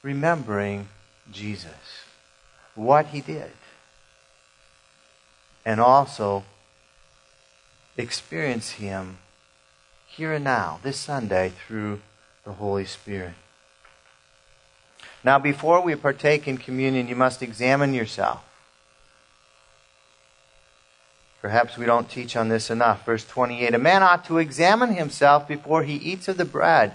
remembering 0.01 0.87
Jesus, 1.31 2.05
what 2.75 3.07
he 3.07 3.21
did, 3.21 3.51
and 5.65 5.79
also 5.79 6.43
experience 7.97 8.71
him 8.71 9.17
here 10.07 10.33
and 10.33 10.43
now, 10.43 10.79
this 10.83 10.97
Sunday, 10.97 11.51
through 11.65 12.01
the 12.43 12.53
Holy 12.53 12.85
Spirit. 12.85 13.33
Now, 15.23 15.37
before 15.37 15.81
we 15.81 15.95
partake 15.95 16.47
in 16.47 16.57
communion, 16.57 17.07
you 17.07 17.15
must 17.15 17.41
examine 17.41 17.93
yourself. 17.93 18.43
Perhaps 21.41 21.75
we 21.75 21.87
don't 21.87 22.09
teach 22.09 22.35
on 22.35 22.49
this 22.49 22.69
enough. 22.69 23.03
Verse 23.05 23.25
28 23.25 23.73
A 23.73 23.79
man 23.79 24.03
ought 24.03 24.25
to 24.25 24.37
examine 24.37 24.93
himself 24.93 25.47
before 25.47 25.83
he 25.83 25.95
eats 25.95 26.27
of 26.27 26.37
the 26.37 26.45
bread 26.45 26.93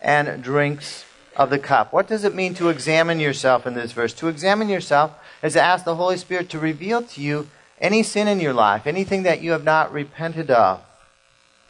and 0.00 0.42
drinks 0.42 1.04
of 1.36 1.50
the 1.50 1.58
cup. 1.58 1.92
What 1.92 2.08
does 2.08 2.24
it 2.24 2.34
mean 2.34 2.54
to 2.54 2.68
examine 2.68 3.20
yourself 3.20 3.66
in 3.66 3.74
this 3.74 3.92
verse? 3.92 4.12
To 4.14 4.28
examine 4.28 4.68
yourself 4.68 5.12
is 5.42 5.52
to 5.52 5.62
ask 5.62 5.84
the 5.84 5.94
Holy 5.94 6.16
Spirit 6.16 6.50
to 6.50 6.58
reveal 6.58 7.02
to 7.02 7.20
you 7.20 7.48
any 7.80 8.02
sin 8.02 8.26
in 8.26 8.40
your 8.40 8.54
life, 8.54 8.86
anything 8.86 9.22
that 9.22 9.42
you 9.42 9.52
have 9.52 9.64
not 9.64 9.92
repented 9.92 10.50
of, 10.50 10.80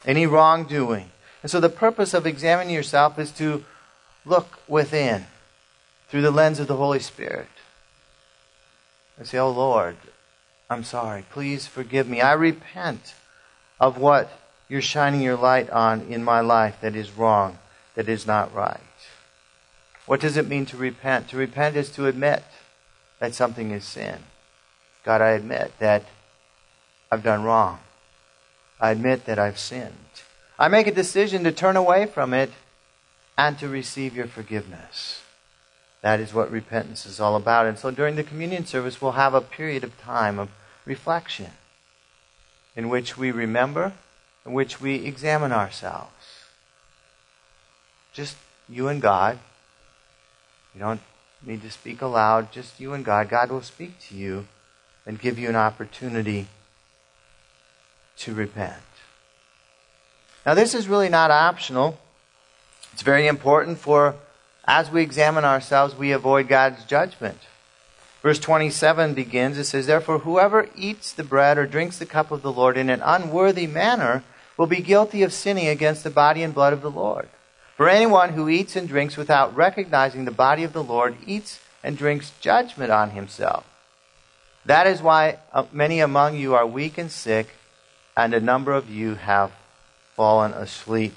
any 0.05 0.25
wrongdoing. 0.25 1.11
And 1.43 1.51
so 1.51 1.59
the 1.59 1.69
purpose 1.69 2.13
of 2.13 2.25
examining 2.25 2.73
yourself 2.73 3.19
is 3.19 3.31
to 3.33 3.63
look 4.25 4.59
within 4.67 5.25
through 6.09 6.21
the 6.21 6.31
lens 6.31 6.59
of 6.59 6.67
the 6.67 6.77
Holy 6.77 6.99
Spirit 6.99 7.47
and 9.17 9.27
say, 9.27 9.37
Oh 9.37 9.51
Lord, 9.51 9.97
I'm 10.69 10.83
sorry. 10.83 11.25
Please 11.31 11.65
forgive 11.65 12.09
me. 12.09 12.21
I 12.21 12.33
repent 12.33 13.13
of 13.79 13.97
what 13.97 14.29
you're 14.67 14.81
shining 14.81 15.21
your 15.21 15.37
light 15.37 15.69
on 15.69 16.01
in 16.01 16.23
my 16.23 16.41
life 16.41 16.77
that 16.81 16.95
is 16.95 17.11
wrong, 17.11 17.57
that 17.95 18.09
is 18.09 18.27
not 18.27 18.53
right. 18.53 18.81
What 20.05 20.19
does 20.19 20.37
it 20.37 20.47
mean 20.47 20.65
to 20.67 20.77
repent? 20.77 21.29
To 21.29 21.37
repent 21.37 21.75
is 21.75 21.89
to 21.91 22.07
admit 22.07 22.43
that 23.19 23.33
something 23.33 23.71
is 23.71 23.85
sin. 23.85 24.19
God, 25.03 25.21
I 25.21 25.29
admit 25.29 25.73
that 25.79 26.03
I've 27.11 27.23
done 27.23 27.43
wrong. 27.43 27.79
I 28.79 28.91
admit 28.91 29.25
that 29.25 29.39
I've 29.39 29.59
sinned. 29.59 29.93
I 30.59 30.67
make 30.67 30.87
a 30.87 30.93
decision 30.93 31.43
to 31.43 31.51
turn 31.51 31.77
away 31.77 32.05
from 32.05 32.33
it 32.33 32.51
and 33.37 33.57
to 33.59 33.67
receive 33.67 34.15
your 34.15 34.27
forgiveness. 34.27 35.21
That 36.07 36.21
is 36.21 36.33
what 36.33 36.49
repentance 36.49 37.05
is 37.05 37.19
all 37.19 37.35
about. 37.35 37.65
And 37.65 37.77
so 37.77 37.91
during 37.91 38.15
the 38.15 38.23
communion 38.23 38.65
service, 38.65 39.01
we'll 39.01 39.19
have 39.19 39.33
a 39.33 39.41
period 39.41 39.83
of 39.83 39.99
time 39.99 40.39
of 40.39 40.47
reflection 40.85 41.51
in 42.77 42.87
which 42.87 43.17
we 43.17 43.29
remember, 43.29 43.91
in 44.45 44.53
which 44.53 44.79
we 44.79 45.05
examine 45.05 45.51
ourselves. 45.51 46.13
Just 48.13 48.37
you 48.69 48.87
and 48.87 49.01
God. 49.01 49.39
You 50.73 50.79
don't 50.79 51.01
need 51.45 51.61
to 51.63 51.69
speak 51.69 52.01
aloud, 52.01 52.53
just 52.53 52.79
you 52.79 52.93
and 52.93 53.03
God. 53.03 53.27
God 53.27 53.51
will 53.51 53.61
speak 53.61 53.99
to 54.07 54.15
you 54.15 54.47
and 55.05 55.19
give 55.19 55.37
you 55.37 55.49
an 55.49 55.57
opportunity 55.57 56.47
to 58.19 58.33
repent. 58.33 58.77
Now, 60.45 60.53
this 60.53 60.73
is 60.73 60.87
really 60.87 61.09
not 61.09 61.31
optional. 61.31 61.99
It's 62.93 63.01
very 63.01 63.27
important 63.27 63.77
for 63.77 64.15
as 64.67 64.91
we 64.91 65.01
examine 65.01 65.45
ourselves, 65.45 65.95
we 65.95 66.11
avoid 66.11 66.47
God's 66.47 66.83
judgment. 66.83 67.39
Verse 68.21 68.39
27 68.39 69.13
begins, 69.13 69.57
it 69.57 69.65
says, 69.65 69.85
Therefore, 69.85 70.19
whoever 70.19 70.67
eats 70.75 71.13
the 71.13 71.23
bread 71.23 71.57
or 71.57 71.65
drinks 71.65 71.97
the 71.97 72.05
cup 72.05 72.31
of 72.31 72.41
the 72.41 72.51
Lord 72.51 72.75
in 72.75 72.89
an 72.89 73.01
unworthy 73.03 73.67
manner 73.67 74.23
will 74.57 74.67
be 74.67 74.81
guilty 74.81 75.23
of 75.23 75.31
sinning 75.31 75.67
against 75.67 76.03
the 76.03 76.09
body 76.09 76.43
and 76.43 76.53
blood 76.53 76.73
of 76.73 76.81
the 76.81 76.91
Lord. 76.91 77.29
For 77.77 77.87
anyone 77.87 78.33
who 78.33 78.49
eats 78.49 78.75
and 78.75 78.87
drinks 78.87 79.15
without 79.15 79.55
recognizing 79.55 80.25
the 80.25 80.31
body 80.31 80.63
of 80.63 80.73
the 80.73 80.83
Lord 80.83 81.15
eats 81.25 81.59
and 81.83 81.95
drinks 81.95 82.33
judgment 82.41 82.91
on 82.91 83.11
himself. 83.11 83.65
That 84.65 84.87
is 84.87 85.01
why 85.01 85.37
uh, 85.53 85.65
many 85.71 85.99
among 85.99 86.35
you 86.35 86.55
are 86.55 86.67
weak 86.67 86.97
and 86.97 87.09
sick, 87.09 87.49
and 88.17 88.33
a 88.33 88.41
number 88.41 88.73
of 88.73 88.89
you 88.89 89.15
have 89.15 89.51
fallen 90.15 90.51
asleep. 90.51 91.13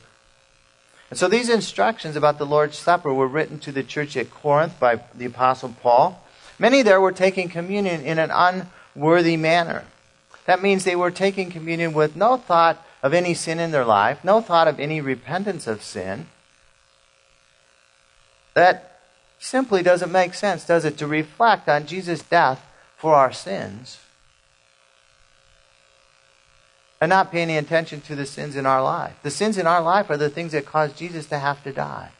And 1.11 1.19
so 1.19 1.26
these 1.29 1.49
instructions 1.49 2.14
about 2.14 2.38
the 2.38 2.47
Lord's 2.47 2.79
Supper 2.79 3.12
were 3.12 3.26
written 3.26 3.59
to 3.61 3.73
the 3.73 3.83
church 3.83 4.17
at 4.17 4.31
Corinth 4.31 4.79
by 4.79 5.00
the 5.14 5.26
Apostle 5.26 5.75
Paul. 5.83 6.25
Many 6.59 6.83
there 6.83 7.00
were 7.00 7.12
taking 7.12 7.49
communion 7.49 8.00
in 8.02 8.19
an 8.19 8.31
unworthy 8.31 9.37
manner. 9.37 9.85
That 10.47 10.62
means 10.62 10.85
they 10.85 10.97
were 10.97 11.11
taking 11.11 11.50
communion 11.50 11.93
with 11.93 12.14
no 12.14 12.37
thought 12.37 12.85
of 13.02 13.12
any 13.12 13.35
sin 13.35 13.59
in 13.59 13.73
their 13.73 13.85
life, 13.85 14.23
no 14.23 14.40
thought 14.40 14.69
of 14.69 14.79
any 14.79 15.00
repentance 15.00 15.67
of 15.67 15.83
sin. 15.83 16.29
That 18.55 19.00
simply 19.38 19.83
doesn't 19.83 20.12
make 20.12 20.35
sense, 20.35 20.64
does 20.64 20.85
it, 20.85 20.97
to 20.99 21.07
reflect 21.07 21.69
on 21.69 21.87
Jesus' 21.87 22.23
death 22.23 22.64
for 22.97 23.14
our 23.14 23.33
sins 23.33 23.99
and 27.00 27.09
not 27.09 27.33
pay 27.33 27.42
any 27.42 27.57
attention 27.57 28.00
to 28.02 28.14
the 28.14 28.26
sins 28.26 28.57
in 28.57 28.66
our 28.66 28.83
life. 28.83 29.16
The 29.23 29.30
sins 29.30 29.57
in 29.57 29.66
our 29.66 29.80
life 29.80 30.11
are 30.11 30.19
the 30.19 30.28
things 30.28 30.52
that 30.52 30.66
caused 30.66 30.97
Jesus 30.97 31.26
to 31.26 31.38
have 31.38 31.62
to 31.64 31.73
die. 31.73 32.11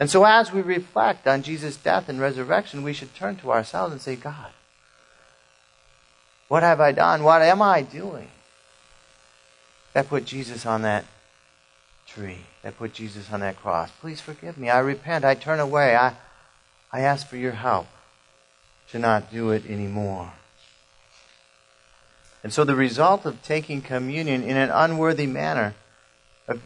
And 0.00 0.10
so, 0.10 0.24
as 0.24 0.52
we 0.52 0.62
reflect 0.62 1.26
on 1.28 1.42
Jesus' 1.42 1.76
death 1.76 2.08
and 2.08 2.18
resurrection, 2.20 2.82
we 2.82 2.94
should 2.94 3.14
turn 3.14 3.36
to 3.36 3.52
ourselves 3.52 3.92
and 3.92 4.00
say, 4.00 4.16
God, 4.16 4.50
what 6.48 6.62
have 6.62 6.80
I 6.80 6.92
done? 6.92 7.22
What 7.22 7.42
am 7.42 7.62
I 7.62 7.82
doing? 7.82 8.28
That 9.92 10.08
put 10.08 10.24
Jesus 10.24 10.64
on 10.64 10.82
that 10.82 11.04
tree, 12.06 12.38
that 12.62 12.78
put 12.78 12.94
Jesus 12.94 13.30
on 13.32 13.40
that 13.40 13.60
cross. 13.60 13.90
Please 14.00 14.20
forgive 14.20 14.56
me. 14.56 14.70
I 14.70 14.78
repent. 14.78 15.24
I 15.24 15.34
turn 15.34 15.60
away. 15.60 15.94
I, 15.94 16.14
I 16.90 17.00
ask 17.00 17.26
for 17.26 17.36
your 17.36 17.52
help 17.52 17.86
to 18.90 18.98
not 18.98 19.30
do 19.30 19.50
it 19.50 19.68
anymore. 19.68 20.32
And 22.42 22.52
so 22.52 22.64
the 22.64 22.74
result 22.74 23.26
of 23.26 23.42
taking 23.42 23.82
communion 23.82 24.42
in 24.42 24.56
an 24.56 24.70
unworthy 24.70 25.26
manner, 25.26 25.74
of, 26.48 26.62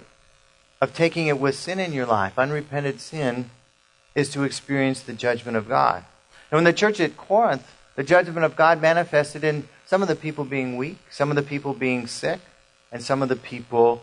of 0.80 0.94
taking 0.94 1.26
it 1.26 1.40
with 1.40 1.56
sin 1.56 1.80
in 1.80 1.92
your 1.92 2.06
life, 2.06 2.38
unrepented 2.38 3.00
sin, 3.00 3.50
is 4.14 4.30
to 4.30 4.44
experience 4.44 5.00
the 5.00 5.12
judgment 5.12 5.56
of 5.56 5.68
God. 5.68 6.04
And 6.50 6.58
when 6.58 6.64
the 6.64 6.72
church 6.72 7.00
at 7.00 7.16
Corinth, 7.16 7.66
the 7.96 8.04
judgment 8.04 8.44
of 8.44 8.56
God 8.56 8.80
manifested 8.80 9.42
in 9.42 9.68
some 9.86 10.02
of 10.02 10.08
the 10.08 10.16
people 10.16 10.44
being 10.44 10.76
weak, 10.76 10.98
some 11.10 11.30
of 11.30 11.36
the 11.36 11.42
people 11.42 11.74
being 11.74 12.06
sick, 12.06 12.40
and 12.92 13.02
some 13.02 13.22
of 13.22 13.28
the 13.28 13.36
people 13.36 14.02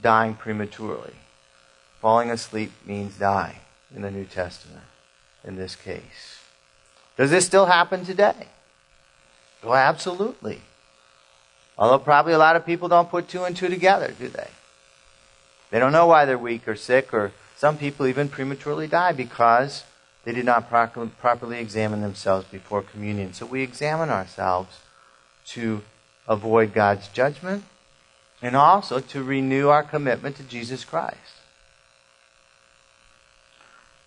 dying 0.00 0.34
prematurely. 0.34 1.14
Falling 2.00 2.30
asleep 2.30 2.70
means 2.86 3.18
die 3.18 3.60
in 3.94 4.02
the 4.02 4.10
New 4.10 4.24
Testament 4.24 4.84
in 5.44 5.56
this 5.56 5.74
case. 5.74 6.40
Does 7.16 7.30
this 7.30 7.46
still 7.46 7.66
happen 7.66 8.04
today? 8.04 8.48
Well, 9.62 9.74
absolutely. 9.74 10.60
Although 11.76 11.98
probably 11.98 12.32
a 12.32 12.38
lot 12.38 12.56
of 12.56 12.64
people 12.64 12.88
don't 12.88 13.10
put 13.10 13.28
two 13.28 13.44
and 13.44 13.56
two 13.56 13.68
together, 13.68 14.14
do 14.18 14.28
they? 14.28 14.48
They 15.70 15.78
don't 15.78 15.92
know 15.92 16.06
why 16.06 16.24
they're 16.24 16.38
weak 16.38 16.68
or 16.68 16.76
sick, 16.76 17.12
or 17.12 17.32
some 17.56 17.78
people 17.78 18.06
even 18.06 18.28
prematurely 18.28 18.86
die 18.86 19.12
because 19.12 19.84
They 20.24 20.32
did 20.32 20.46
not 20.46 20.70
properly 20.70 21.58
examine 21.58 22.00
themselves 22.00 22.46
before 22.50 22.82
communion. 22.82 23.34
So 23.34 23.44
we 23.44 23.62
examine 23.62 24.08
ourselves 24.08 24.78
to 25.48 25.82
avoid 26.26 26.72
God's 26.72 27.08
judgment 27.08 27.64
and 28.40 28.56
also 28.56 29.00
to 29.00 29.22
renew 29.22 29.68
our 29.68 29.82
commitment 29.82 30.36
to 30.36 30.42
Jesus 30.42 30.84
Christ. 30.84 31.18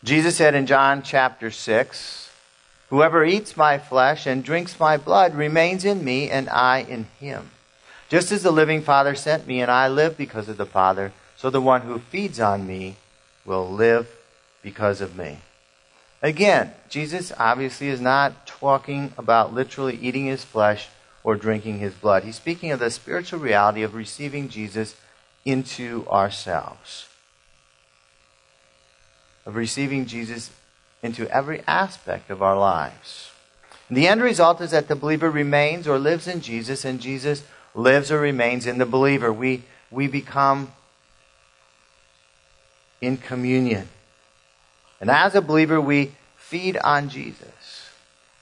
Jesus 0.03 0.37
said 0.37 0.55
in 0.55 0.65
John 0.65 1.03
chapter 1.03 1.51
6, 1.51 2.31
Whoever 2.89 3.23
eats 3.23 3.55
my 3.55 3.77
flesh 3.77 4.25
and 4.25 4.43
drinks 4.43 4.79
my 4.79 4.97
blood 4.97 5.35
remains 5.35 5.85
in 5.85 6.03
me, 6.03 6.29
and 6.29 6.49
I 6.49 6.79
in 6.79 7.07
him. 7.19 7.51
Just 8.09 8.31
as 8.31 8.43
the 8.43 8.51
living 8.51 8.81
Father 8.81 9.15
sent 9.15 9.47
me, 9.47 9.61
and 9.61 9.69
I 9.69 9.87
live 9.87 10.17
because 10.17 10.47
of 10.47 10.57
the 10.57 10.65
Father, 10.65 11.11
so 11.35 11.49
the 11.49 11.61
one 11.61 11.81
who 11.81 11.99
feeds 11.99 12.39
on 12.39 12.65
me 12.65 12.95
will 13.45 13.69
live 13.69 14.09
because 14.61 15.01
of 15.01 15.15
me. 15.15 15.39
Again, 16.21 16.71
Jesus 16.89 17.31
obviously 17.37 17.89
is 17.89 18.01
not 18.01 18.47
talking 18.47 19.13
about 19.17 19.53
literally 19.53 19.97
eating 20.01 20.25
his 20.25 20.43
flesh 20.43 20.87
or 21.23 21.35
drinking 21.35 21.79
his 21.79 21.93
blood. 21.93 22.23
He's 22.23 22.37
speaking 22.37 22.71
of 22.71 22.79
the 22.79 22.89
spiritual 22.89 23.39
reality 23.39 23.83
of 23.83 23.93
receiving 23.93 24.49
Jesus 24.49 24.95
into 25.45 26.07
ourselves, 26.09 27.07
of 29.45 29.55
receiving 29.55 30.05
Jesus 30.05 30.51
into 31.03 31.29
every 31.29 31.61
aspect 31.67 32.29
of 32.29 32.41
our 32.41 32.57
lives. 32.57 33.31
And 33.89 33.97
the 33.97 34.07
end 34.07 34.21
result 34.21 34.59
is 34.59 34.71
that 34.71 34.87
the 34.87 34.95
believer 34.95 35.29
remains 35.29 35.87
or 35.87 35.99
lives 35.99 36.27
in 36.27 36.41
Jesus, 36.41 36.83
and 36.83 36.99
Jesus 36.99 37.43
lives 37.77 38.11
or 38.11 38.19
remains 38.19 38.65
in 38.65 38.79
the 38.79 38.85
believer. 38.85 39.31
We, 39.31 39.63
we 39.91 40.07
become 40.07 40.73
in 42.99 43.17
communion. 43.17 43.87
And 44.99 45.09
as 45.09 45.35
a 45.35 45.41
believer, 45.41 45.79
we 45.79 46.13
feed 46.35 46.75
on 46.77 47.07
Jesus. 47.07 47.91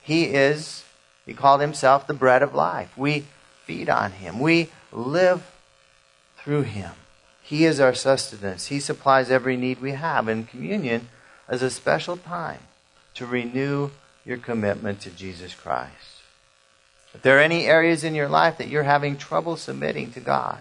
He 0.02 0.26
is, 0.26 0.86
he 1.26 1.34
called 1.34 1.60
himself 1.60 2.08
the 2.08 2.14
bread 2.14 2.42
of 2.42 2.56
life. 2.56 2.98
We 2.98 3.26
feed 3.66 3.90
on 3.90 4.14
him. 4.14 4.40
We 4.40 4.70
live 4.92 5.52
through 6.38 6.62
him. 6.64 6.92
He 7.42 7.66
is 7.66 7.80
our 7.80 7.94
sustenance. 7.94 8.68
He 8.68 8.80
supplies 8.80 9.30
every 9.30 9.58
need 9.58 9.82
we 9.82 9.92
have. 9.92 10.28
And 10.28 10.48
communion 10.48 11.10
is 11.52 11.62
a 11.62 11.70
special 11.70 12.16
time 12.16 12.62
to 13.16 13.26
renew 13.26 13.92
your 14.24 14.38
commitment 14.38 15.02
to 15.02 15.10
Jesus 15.10 15.54
Christ. 15.54 16.15
If 17.16 17.22
there 17.22 17.38
are 17.38 17.42
any 17.42 17.66
areas 17.66 18.04
in 18.04 18.14
your 18.14 18.28
life 18.28 18.58
that 18.58 18.68
you're 18.68 18.84
having 18.84 19.16
trouble 19.16 19.56
submitting 19.56 20.12
to 20.12 20.20
God, 20.20 20.60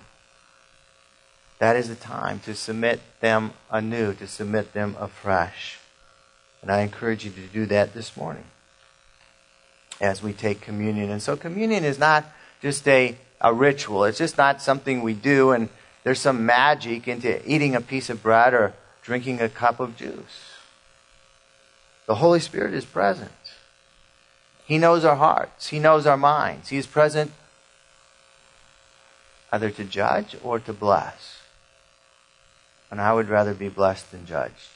that 1.58 1.74
is 1.74 1.88
the 1.88 1.96
time 1.96 2.38
to 2.40 2.54
submit 2.54 3.00
them 3.20 3.52
anew, 3.70 4.14
to 4.14 4.28
submit 4.28 4.72
them 4.72 4.96
afresh. 5.00 5.78
And 6.62 6.70
I 6.70 6.82
encourage 6.82 7.24
you 7.24 7.32
to 7.32 7.40
do 7.48 7.66
that 7.66 7.92
this 7.92 8.16
morning 8.16 8.44
as 10.00 10.22
we 10.22 10.32
take 10.32 10.60
communion. 10.60 11.10
And 11.10 11.20
so 11.20 11.36
communion 11.36 11.82
is 11.82 11.98
not 11.98 12.24
just 12.62 12.86
a, 12.86 13.16
a 13.40 13.52
ritual. 13.52 14.04
It's 14.04 14.18
just 14.18 14.38
not 14.38 14.62
something 14.62 15.02
we 15.02 15.14
do 15.14 15.50
and 15.50 15.68
there's 16.04 16.20
some 16.20 16.46
magic 16.46 17.08
into 17.08 17.40
eating 17.50 17.74
a 17.74 17.80
piece 17.80 18.10
of 18.10 18.22
bread 18.22 18.54
or 18.54 18.74
drinking 19.02 19.40
a 19.40 19.48
cup 19.48 19.80
of 19.80 19.96
juice. 19.96 20.52
The 22.06 22.14
Holy 22.14 22.38
Spirit 22.38 22.74
is 22.74 22.84
present. 22.84 23.32
He 24.64 24.78
knows 24.78 25.04
our 25.04 25.16
hearts. 25.16 25.68
He 25.68 25.78
knows 25.78 26.06
our 26.06 26.16
minds. 26.16 26.70
He 26.70 26.76
is 26.76 26.86
present 26.86 27.32
either 29.52 29.70
to 29.70 29.84
judge 29.84 30.36
or 30.42 30.58
to 30.58 30.72
bless. 30.72 31.38
And 32.90 33.00
I 33.00 33.12
would 33.12 33.28
rather 33.28 33.54
be 33.54 33.68
blessed 33.68 34.10
than 34.10 34.26
judged. 34.26 34.70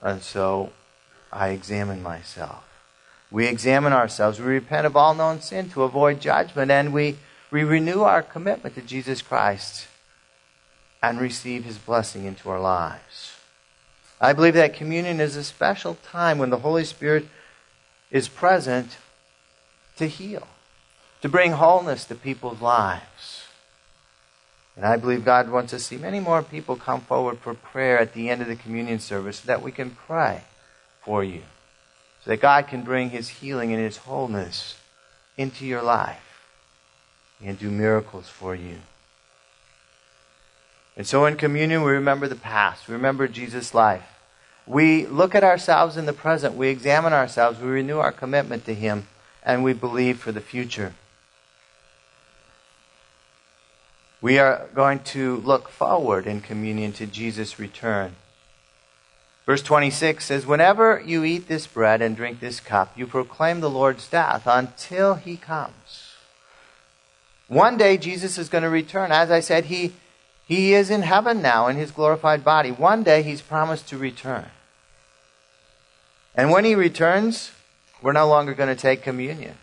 And 0.00 0.22
so 0.22 0.72
I 1.32 1.48
examine 1.48 2.02
myself. 2.02 2.64
We 3.30 3.46
examine 3.46 3.92
ourselves. 3.92 4.38
We 4.38 4.46
repent 4.46 4.86
of 4.86 4.96
all 4.96 5.14
known 5.14 5.40
sin 5.40 5.68
to 5.70 5.82
avoid 5.82 6.20
judgment. 6.20 6.70
And 6.70 6.92
we, 6.92 7.16
we 7.50 7.64
renew 7.64 8.02
our 8.02 8.22
commitment 8.22 8.74
to 8.76 8.80
Jesus 8.80 9.22
Christ 9.22 9.88
and 11.02 11.20
receive 11.20 11.64
his 11.64 11.78
blessing 11.78 12.24
into 12.24 12.48
our 12.48 12.60
lives. 12.60 13.32
I 14.20 14.32
believe 14.32 14.54
that 14.54 14.74
communion 14.74 15.20
is 15.20 15.36
a 15.36 15.44
special 15.44 15.96
time 15.96 16.38
when 16.38 16.50
the 16.50 16.58
Holy 16.58 16.84
Spirit 16.84 17.26
is 18.14 18.28
present 18.28 18.96
to 19.96 20.06
heal, 20.06 20.46
to 21.20 21.28
bring 21.28 21.50
wholeness 21.50 22.04
to 22.04 22.14
people's 22.14 22.60
lives. 22.60 23.42
And 24.76 24.86
I 24.86 24.96
believe 24.96 25.24
God 25.24 25.50
wants 25.50 25.72
to 25.72 25.80
see 25.80 25.96
many 25.96 26.20
more 26.20 26.40
people 26.40 26.76
come 26.76 27.00
forward 27.00 27.38
for 27.38 27.54
prayer 27.54 27.98
at 27.98 28.14
the 28.14 28.30
end 28.30 28.40
of 28.40 28.46
the 28.46 28.54
communion 28.54 29.00
service 29.00 29.40
so 29.40 29.48
that 29.48 29.62
we 29.62 29.72
can 29.72 29.90
pray 29.90 30.42
for 31.02 31.24
you. 31.24 31.42
So 32.22 32.30
that 32.30 32.40
God 32.40 32.68
can 32.68 32.82
bring 32.82 33.10
His 33.10 33.28
healing 33.28 33.72
and 33.72 33.82
His 33.82 33.96
wholeness 33.96 34.76
into 35.36 35.66
your 35.66 35.82
life 35.82 36.40
and 37.44 37.58
do 37.58 37.68
miracles 37.68 38.28
for 38.28 38.54
you. 38.54 38.76
And 40.96 41.04
so 41.04 41.26
in 41.26 41.34
communion, 41.36 41.82
we 41.82 41.90
remember 41.90 42.28
the 42.28 42.36
past. 42.36 42.86
We 42.86 42.94
remember 42.94 43.26
Jesus' 43.26 43.74
life. 43.74 44.13
We 44.66 45.06
look 45.06 45.34
at 45.34 45.44
ourselves 45.44 45.96
in 45.96 46.06
the 46.06 46.12
present. 46.12 46.54
We 46.54 46.68
examine 46.68 47.12
ourselves. 47.12 47.60
We 47.60 47.68
renew 47.68 47.98
our 47.98 48.12
commitment 48.12 48.64
to 48.66 48.74
Him. 48.74 49.08
And 49.42 49.62
we 49.62 49.74
believe 49.74 50.18
for 50.18 50.32
the 50.32 50.40
future. 50.40 50.94
We 54.22 54.38
are 54.38 54.68
going 54.74 55.00
to 55.00 55.36
look 55.36 55.68
forward 55.68 56.26
in 56.26 56.40
communion 56.40 56.92
to 56.94 57.06
Jesus' 57.06 57.58
return. 57.58 58.16
Verse 59.44 59.62
26 59.62 60.24
says, 60.24 60.46
Whenever 60.46 61.02
you 61.04 61.24
eat 61.24 61.46
this 61.48 61.66
bread 61.66 62.00
and 62.00 62.16
drink 62.16 62.40
this 62.40 62.60
cup, 62.60 62.96
you 62.96 63.06
proclaim 63.06 63.60
the 63.60 63.68
Lord's 63.68 64.08
death 64.08 64.44
until 64.46 65.16
he 65.16 65.36
comes. 65.36 66.14
One 67.48 67.76
day 67.76 67.98
Jesus 67.98 68.38
is 68.38 68.48
going 68.48 68.64
to 68.64 68.70
return. 68.70 69.12
As 69.12 69.30
I 69.30 69.40
said, 69.40 69.66
he, 69.66 69.92
he 70.46 70.72
is 70.72 70.88
in 70.88 71.02
heaven 71.02 71.42
now 71.42 71.66
in 71.66 71.76
his 71.76 71.90
glorified 71.90 72.42
body. 72.42 72.70
One 72.70 73.02
day 73.02 73.22
he's 73.22 73.42
promised 73.42 73.86
to 73.88 73.98
return. 73.98 74.46
And 76.34 76.50
when 76.50 76.64
he 76.64 76.74
returns, 76.74 77.52
we're 78.02 78.12
no 78.12 78.26
longer 78.26 78.54
going 78.54 78.74
to 78.74 78.80
take 78.80 79.02
communion. 79.02 79.54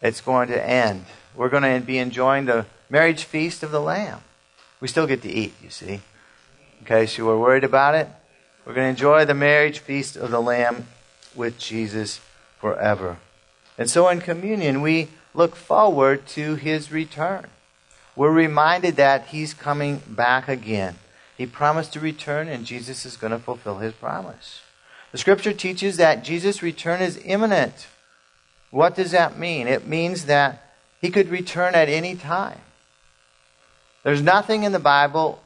It's 0.00 0.20
going 0.20 0.48
to 0.48 0.68
end. 0.68 1.04
We're 1.34 1.48
going 1.48 1.62
to 1.62 1.84
be 1.84 1.98
enjoying 1.98 2.46
the 2.46 2.66
marriage 2.88 3.24
feast 3.24 3.62
of 3.62 3.70
the 3.70 3.80
Lamb. 3.80 4.20
We 4.80 4.88
still 4.88 5.06
get 5.06 5.22
to 5.22 5.30
eat, 5.30 5.54
you 5.62 5.70
see. 5.70 6.00
In 6.78 6.86
case 6.86 7.18
you 7.18 7.26
were 7.26 7.38
worried 7.38 7.64
about 7.64 7.94
it, 7.94 8.08
we're 8.64 8.74
going 8.74 8.86
to 8.86 8.90
enjoy 8.90 9.24
the 9.24 9.34
marriage 9.34 9.80
feast 9.80 10.16
of 10.16 10.30
the 10.30 10.40
Lamb 10.40 10.86
with 11.34 11.58
Jesus 11.58 12.20
forever. 12.58 13.18
And 13.76 13.90
so 13.90 14.08
in 14.08 14.20
communion, 14.20 14.80
we 14.80 15.08
look 15.34 15.56
forward 15.56 16.26
to 16.28 16.54
his 16.54 16.90
return. 16.90 17.46
We're 18.16 18.32
reminded 18.32 18.96
that 18.96 19.26
he's 19.28 19.54
coming 19.54 20.02
back 20.06 20.48
again. 20.48 20.96
He 21.36 21.46
promised 21.46 21.92
to 21.94 22.00
return, 22.00 22.48
and 22.48 22.66
Jesus 22.66 23.06
is 23.06 23.16
going 23.16 23.32
to 23.32 23.38
fulfill 23.38 23.78
his 23.78 23.94
promise. 23.94 24.60
The 25.12 25.18
scripture 25.18 25.52
teaches 25.52 25.96
that 25.96 26.24
Jesus' 26.24 26.62
return 26.62 27.00
is 27.02 27.20
imminent. 27.24 27.88
What 28.70 28.94
does 28.94 29.10
that 29.10 29.38
mean? 29.38 29.66
It 29.66 29.86
means 29.86 30.26
that 30.26 30.72
he 31.00 31.10
could 31.10 31.28
return 31.28 31.74
at 31.74 31.88
any 31.88 32.14
time. 32.14 32.60
There's 34.02 34.22
nothing 34.22 34.62
in 34.62 34.72
the 34.72 34.78
Bible 34.78 35.42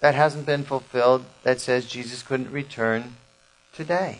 that 0.00 0.14
hasn't 0.14 0.46
been 0.46 0.64
fulfilled 0.64 1.24
that 1.42 1.60
says 1.60 1.86
Jesus 1.86 2.22
couldn't 2.22 2.52
return 2.52 3.16
today. 3.72 4.18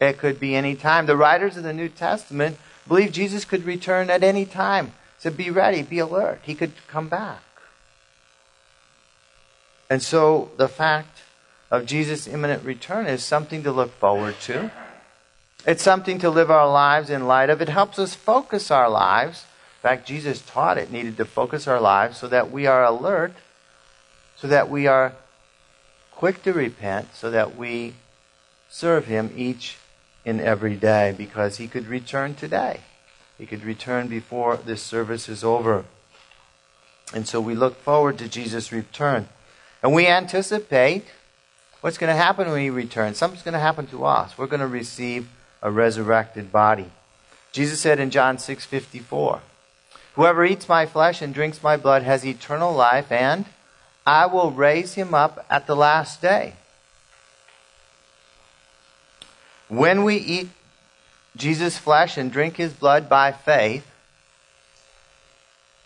It 0.00 0.18
could 0.18 0.38
be 0.40 0.54
any 0.54 0.74
time. 0.74 1.06
The 1.06 1.16
writers 1.16 1.56
of 1.56 1.64
the 1.64 1.72
New 1.72 1.88
Testament 1.88 2.58
believe 2.86 3.12
Jesus 3.12 3.44
could 3.44 3.64
return 3.64 4.10
at 4.10 4.22
any 4.22 4.46
time. 4.46 4.92
So 5.18 5.30
be 5.30 5.50
ready, 5.50 5.82
be 5.82 5.98
alert. 5.98 6.40
He 6.42 6.54
could 6.54 6.72
come 6.88 7.08
back. 7.08 7.42
And 9.90 10.02
so 10.02 10.50
the 10.56 10.68
fact 10.68 11.22
of 11.72 11.86
Jesus' 11.86 12.28
imminent 12.28 12.64
return 12.64 13.06
is 13.06 13.24
something 13.24 13.64
to 13.64 13.72
look 13.72 13.90
forward 13.98 14.36
to. 14.42 14.70
It's 15.66 15.82
something 15.82 16.20
to 16.20 16.30
live 16.30 16.52
our 16.52 16.70
lives 16.70 17.10
in 17.10 17.26
light 17.26 17.50
of. 17.50 17.60
It 17.60 17.68
helps 17.68 17.98
us 17.98 18.14
focus 18.14 18.70
our 18.70 18.88
lives 18.88 19.46
in 19.82 19.88
fact, 19.88 20.06
Jesus 20.06 20.40
taught 20.42 20.78
it 20.78 20.92
needed 20.92 21.16
to 21.16 21.24
focus 21.24 21.66
our 21.66 21.80
lives 21.80 22.16
so 22.16 22.28
that 22.28 22.52
we 22.52 22.66
are 22.66 22.84
alert, 22.84 23.32
so 24.36 24.46
that 24.46 24.70
we 24.70 24.86
are 24.86 25.14
quick 26.12 26.44
to 26.44 26.52
repent, 26.52 27.16
so 27.16 27.32
that 27.32 27.56
we 27.56 27.94
serve 28.70 29.06
Him 29.06 29.32
each 29.36 29.78
and 30.24 30.40
every 30.40 30.76
day 30.76 31.12
because 31.18 31.56
He 31.56 31.66
could 31.66 31.88
return 31.88 32.36
today. 32.36 32.82
He 33.36 33.44
could 33.44 33.64
return 33.64 34.06
before 34.06 34.56
this 34.56 34.80
service 34.80 35.28
is 35.28 35.42
over. 35.42 35.84
And 37.12 37.26
so 37.26 37.40
we 37.40 37.56
look 37.56 37.74
forward 37.74 38.18
to 38.18 38.28
Jesus' 38.28 38.70
return. 38.70 39.28
And 39.82 39.92
we 39.92 40.06
anticipate 40.06 41.06
what's 41.82 41.98
going 41.98 42.08
to 42.08 42.20
happen 42.20 42.50
when 42.50 42.62
He 42.62 42.70
returns. 42.70 43.18
Something's 43.18 43.42
going 43.42 43.52
to 43.52 43.60
happen 43.60 43.86
to 43.88 44.06
us. 44.06 44.38
We're 44.38 44.46
going 44.46 44.60
to 44.60 44.66
receive 44.66 45.28
a 45.60 45.70
resurrected 45.70 46.50
body. 46.50 46.90
Jesus 47.52 47.80
said 47.80 48.00
in 48.00 48.10
John 48.10 48.38
6 48.38 48.64
54, 48.64 49.42
Whoever 50.14 50.44
eats 50.44 50.68
my 50.68 50.86
flesh 50.86 51.20
and 51.20 51.34
drinks 51.34 51.62
my 51.62 51.76
blood 51.76 52.02
has 52.02 52.24
eternal 52.24 52.72
life, 52.72 53.12
and 53.12 53.44
I 54.06 54.26
will 54.26 54.50
raise 54.50 54.94
him 54.94 55.14
up 55.14 55.44
at 55.50 55.66
the 55.66 55.76
last 55.76 56.22
day. 56.22 56.54
When 59.68 60.04
we 60.04 60.16
eat 60.16 60.48
Jesus' 61.36 61.78
flesh 61.78 62.18
and 62.18 62.30
drink 62.30 62.56
his 62.56 62.72
blood 62.72 63.08
by 63.08 63.32
faith, 63.32 63.86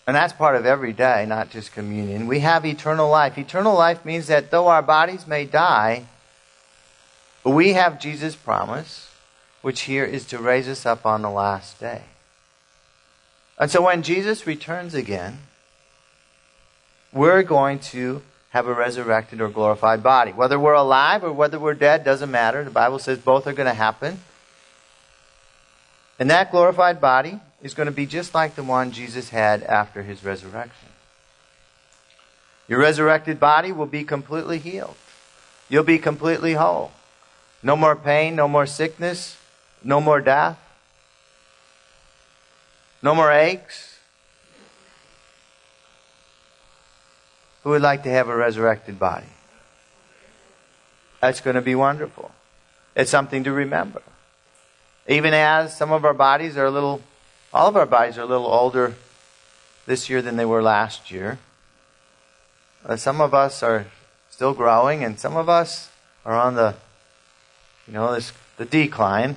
and 0.07 0.14
that's 0.14 0.33
part 0.33 0.55
of 0.55 0.64
every 0.64 0.92
day, 0.92 1.27
not 1.27 1.51
just 1.51 1.73
communion, 1.73 2.27
we 2.29 2.40
have 2.40 2.64
eternal 2.64 3.09
life. 3.11 3.37
Eternal 3.37 3.75
life 3.75 4.05
means 4.05 4.29
that 4.29 4.51
though 4.51 4.69
our 4.69 4.83
bodies 4.83 5.27
may 5.27 5.45
die, 5.45 6.07
we 7.45 7.73
have 7.73 8.01
Jesus' 8.01 8.37
promise, 8.37 9.11
which 9.62 9.83
here 9.83 10.05
is 10.05 10.25
to 10.27 10.38
raise 10.38 10.69
us 10.69 10.87
up 10.87 11.05
on 11.07 11.23
the 11.23 11.31
last 11.31 11.81
day. 11.81 12.03
And 13.59 13.71
so 13.71 13.83
when 13.83 14.03
Jesus 14.03 14.47
returns 14.47 14.95
again, 14.95 15.38
we're 17.12 17.42
going 17.42 17.79
to 17.79 18.23
have 18.51 18.66
a 18.66 18.75
resurrected 18.75 19.40
or 19.40 19.49
glorified 19.49 20.03
body. 20.03 20.33
Whether 20.33 20.59
we're 20.59 20.75
alive 20.75 21.25
or 21.25 21.33
whether 21.33 21.59
we're 21.59 21.75
dead 21.75 22.05
doesn't 22.05 22.31
matter. 22.31 22.62
The 22.62 22.71
Bible 22.71 22.99
says 22.99 23.19
both 23.19 23.47
are 23.47 23.53
going 23.53 23.69
to 23.69 23.75
happen. 23.75 24.21
And 26.19 26.31
that 26.31 26.51
glorified 26.51 27.01
body 27.01 27.40
is 27.62 27.75
going 27.75 27.87
to 27.87 27.92
be 27.92 28.07
just 28.07 28.35
like 28.35 28.55
the 28.55 28.62
one 28.62 28.92
Jesus 28.92 29.31
had 29.31 29.62
after 29.62 30.03
his 30.03 30.25
resurrection. 30.25 30.88
Your 32.69 32.81
resurrected 32.81 33.38
body 33.38 33.73
will 33.73 33.87
be 33.87 34.05
completely 34.05 34.59
healed. 34.59 34.97
You'll 35.69 35.85
be 35.85 35.99
completely 35.99 36.55
whole. 36.55 36.92
No 37.62 37.77
more 37.77 37.97
pain, 37.97 38.37
no 38.37 38.49
more 38.49 38.66
sickness, 38.66 39.37
no 39.83 40.01
more 40.01 40.21
death, 40.21 40.59
no 43.03 43.14
more 43.14 43.33
aches. 43.33 43.99
Who 47.62 47.71
would 47.71 47.83
like 47.83 48.05
to 48.05 48.11
have 48.11 48.29
a 48.29 48.37
resurrected 48.37 48.99
body? 48.99 49.27
That's 51.21 51.40
going 51.40 51.57
to 51.57 51.62
be 51.62 51.75
wonderful. 51.75 52.31
It's 52.95 53.11
something 53.11 53.45
to 53.45 53.53
remember. 53.53 54.03
Even 55.09 55.35
as 55.35 55.77
some 55.77 55.92
of 55.92 56.05
our 56.05 56.14
bodies 56.14 56.57
are 56.57 56.66
a 56.66 56.71
little, 56.71 57.01
all 57.57 57.69
of 57.69 57.77
our 57.77 57.87
bodies 57.87 58.19
are 58.19 58.23
a 58.23 58.27
little 58.27 58.47
older 58.47 58.95
this 59.87 60.11
year 60.11 60.21
than 60.21 60.37
they 60.37 60.45
were 60.45 60.62
last 60.62 61.11
year. 61.11 61.38
Uh, 62.85 62.97
some 62.97 63.19
of 63.19 63.33
us 63.33 63.62
are 63.62 63.87
still 64.29 64.53
growing, 64.53 65.03
and 65.03 65.19
some 65.19 65.38
of 65.38 65.49
us 65.49 65.88
are 66.27 66.35
on 66.35 66.55
the, 66.55 66.75
you 67.87 67.95
know, 67.95 68.12
this, 68.12 68.35
the 68.59 68.66
decline. 68.66 69.37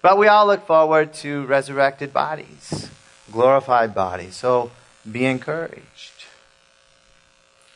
But 0.00 0.16
we 0.16 0.26
all 0.26 0.46
look 0.46 0.66
forward 0.66 1.12
to 1.14 1.44
resurrected 1.44 2.14
bodies, 2.14 2.88
glorified 3.30 3.94
bodies. 3.94 4.34
So 4.34 4.70
be 5.10 5.26
encouraged. 5.26 6.24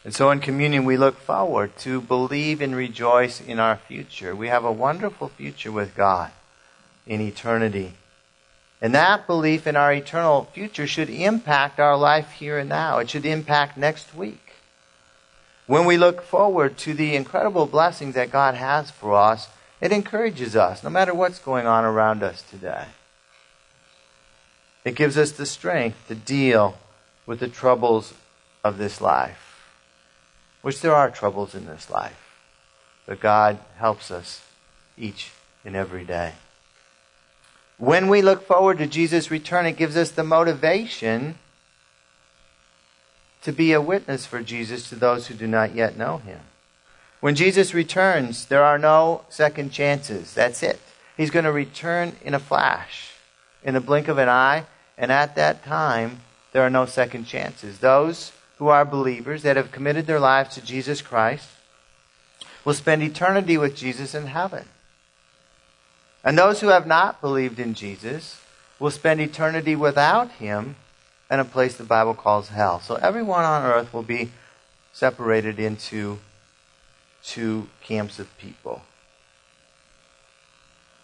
And 0.02 0.14
so 0.14 0.30
in 0.30 0.40
communion, 0.40 0.86
we 0.86 0.96
look 0.96 1.18
forward 1.18 1.76
to 1.80 2.00
believe 2.00 2.62
and 2.62 2.74
rejoice 2.74 3.38
in 3.38 3.60
our 3.60 3.76
future. 3.76 4.34
We 4.34 4.48
have 4.48 4.64
a 4.64 4.72
wonderful 4.72 5.28
future 5.28 5.70
with 5.70 5.94
God 5.94 6.30
in 7.06 7.20
eternity. 7.20 7.96
And 8.82 8.94
that 8.94 9.26
belief 9.26 9.66
in 9.66 9.76
our 9.76 9.94
eternal 9.94 10.50
future 10.52 10.86
should 10.86 11.08
impact 11.08 11.80
our 11.80 11.96
life 11.96 12.32
here 12.32 12.58
and 12.58 12.68
now. 12.68 12.98
It 12.98 13.08
should 13.08 13.24
impact 13.24 13.78
next 13.78 14.14
week. 14.14 14.54
When 15.66 15.86
we 15.86 15.96
look 15.96 16.20
forward 16.20 16.76
to 16.78 16.92
the 16.92 17.16
incredible 17.16 17.64
blessings 17.64 18.14
that 18.14 18.30
God 18.30 18.56
has 18.56 18.90
for 18.90 19.14
us, 19.14 19.48
it 19.80 19.92
encourages 19.92 20.54
us, 20.54 20.84
no 20.84 20.90
matter 20.90 21.14
what's 21.14 21.38
going 21.38 21.66
on 21.66 21.84
around 21.84 22.22
us 22.22 22.42
today. 22.42 22.86
It 24.84 24.96
gives 24.96 25.16
us 25.16 25.32
the 25.32 25.46
strength 25.46 25.96
to 26.08 26.14
deal 26.14 26.76
with 27.24 27.40
the 27.40 27.48
troubles 27.48 28.12
of 28.62 28.76
this 28.76 29.00
life 29.00 29.52
which 30.62 30.80
there 30.80 30.94
are 30.94 31.10
troubles 31.10 31.54
in 31.54 31.66
this 31.66 31.90
life. 31.90 32.16
But 33.04 33.20
God 33.20 33.58
helps 33.76 34.10
us 34.10 34.40
each 34.96 35.32
and 35.64 35.76
every 35.76 36.04
day. 36.04 36.34
When 37.82 38.06
we 38.06 38.22
look 38.22 38.46
forward 38.46 38.78
to 38.78 38.86
Jesus' 38.86 39.28
return, 39.28 39.66
it 39.66 39.76
gives 39.76 39.96
us 39.96 40.12
the 40.12 40.22
motivation 40.22 41.34
to 43.42 43.50
be 43.50 43.72
a 43.72 43.80
witness 43.80 44.24
for 44.24 44.40
Jesus 44.40 44.88
to 44.88 44.94
those 44.94 45.26
who 45.26 45.34
do 45.34 45.48
not 45.48 45.74
yet 45.74 45.96
know 45.96 46.18
him. 46.18 46.38
When 47.18 47.34
Jesus 47.34 47.74
returns, 47.74 48.46
there 48.46 48.62
are 48.62 48.78
no 48.78 49.22
second 49.30 49.72
chances. 49.72 50.32
That's 50.32 50.62
it. 50.62 50.78
He's 51.16 51.32
going 51.32 51.44
to 51.44 51.50
return 51.50 52.12
in 52.22 52.34
a 52.34 52.38
flash, 52.38 53.14
in 53.64 53.74
the 53.74 53.80
blink 53.80 54.06
of 54.06 54.18
an 54.18 54.28
eye, 54.28 54.66
and 54.96 55.10
at 55.10 55.34
that 55.34 55.64
time, 55.64 56.20
there 56.52 56.62
are 56.62 56.70
no 56.70 56.86
second 56.86 57.24
chances. 57.24 57.80
Those 57.80 58.30
who 58.58 58.68
are 58.68 58.84
believers 58.84 59.42
that 59.42 59.56
have 59.56 59.72
committed 59.72 60.06
their 60.06 60.20
lives 60.20 60.54
to 60.54 60.64
Jesus 60.64 61.02
Christ 61.02 61.48
will 62.64 62.74
spend 62.74 63.02
eternity 63.02 63.58
with 63.58 63.74
Jesus 63.74 64.14
in 64.14 64.28
heaven. 64.28 64.68
And 66.24 66.38
those 66.38 66.60
who 66.60 66.68
have 66.68 66.86
not 66.86 67.20
believed 67.20 67.58
in 67.58 67.74
Jesus 67.74 68.40
will 68.78 68.90
spend 68.90 69.20
eternity 69.20 69.74
without 69.74 70.30
him 70.32 70.76
in 71.30 71.40
a 71.40 71.44
place 71.44 71.76
the 71.76 71.84
Bible 71.84 72.14
calls 72.14 72.48
hell. 72.48 72.80
So 72.80 72.96
everyone 72.96 73.44
on 73.44 73.64
earth 73.64 73.92
will 73.92 74.02
be 74.02 74.30
separated 74.92 75.58
into 75.58 76.18
two 77.24 77.68
camps 77.82 78.18
of 78.18 78.36
people. 78.38 78.82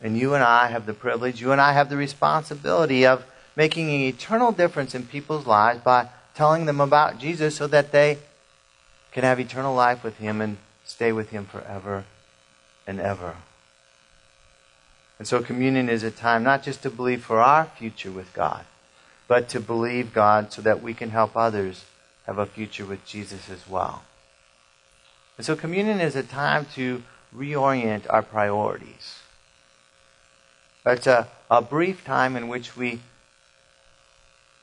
And 0.00 0.16
you 0.16 0.34
and 0.34 0.44
I 0.44 0.68
have 0.68 0.86
the 0.86 0.94
privilege, 0.94 1.40
you 1.40 1.50
and 1.50 1.60
I 1.60 1.72
have 1.72 1.88
the 1.88 1.96
responsibility 1.96 3.04
of 3.06 3.24
making 3.56 3.88
an 3.88 4.00
eternal 4.02 4.52
difference 4.52 4.94
in 4.94 5.04
people's 5.04 5.46
lives 5.46 5.80
by 5.80 6.08
telling 6.34 6.66
them 6.66 6.80
about 6.80 7.18
Jesus 7.18 7.56
so 7.56 7.66
that 7.66 7.90
they 7.90 8.18
can 9.10 9.24
have 9.24 9.40
eternal 9.40 9.74
life 9.74 10.04
with 10.04 10.18
Him 10.18 10.40
and 10.40 10.58
stay 10.84 11.10
with 11.10 11.30
Him 11.30 11.46
forever 11.46 12.04
and 12.86 13.00
ever. 13.00 13.34
And 15.18 15.26
so 15.26 15.42
communion 15.42 15.88
is 15.88 16.02
a 16.02 16.10
time 16.10 16.42
not 16.42 16.62
just 16.62 16.82
to 16.82 16.90
believe 16.90 17.24
for 17.24 17.40
our 17.40 17.64
future 17.64 18.10
with 18.10 18.32
God, 18.32 18.64
but 19.26 19.48
to 19.50 19.60
believe 19.60 20.14
God 20.14 20.52
so 20.52 20.62
that 20.62 20.82
we 20.82 20.94
can 20.94 21.10
help 21.10 21.36
others 21.36 21.84
have 22.26 22.38
a 22.38 22.46
future 22.46 22.84
with 22.84 23.04
Jesus 23.04 23.50
as 23.50 23.68
well. 23.68 24.02
And 25.36 25.44
so 25.44 25.56
communion 25.56 26.00
is 26.00 26.16
a 26.16 26.22
time 26.22 26.66
to 26.74 27.02
reorient 27.34 28.06
our 28.08 28.22
priorities. 28.22 29.20
It's 30.86 31.06
a, 31.06 31.28
a 31.50 31.60
brief 31.60 32.04
time 32.04 32.36
in 32.36 32.48
which 32.48 32.76
we 32.76 33.00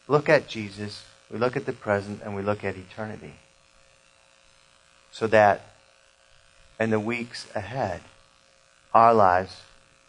look 0.07 0.29
at 0.29 0.47
Jesus 0.47 1.03
we 1.31 1.39
look 1.39 1.55
at 1.55 1.65
the 1.65 1.73
present 1.73 2.21
and 2.23 2.35
we 2.35 2.41
look 2.41 2.63
at 2.63 2.75
eternity. 2.75 3.33
So 5.11 5.27
that 5.27 5.61
in 6.79 6.89
the 6.89 6.99
weeks 6.99 7.47
ahead, 7.55 8.01
our 8.93 9.13
lives 9.13 9.61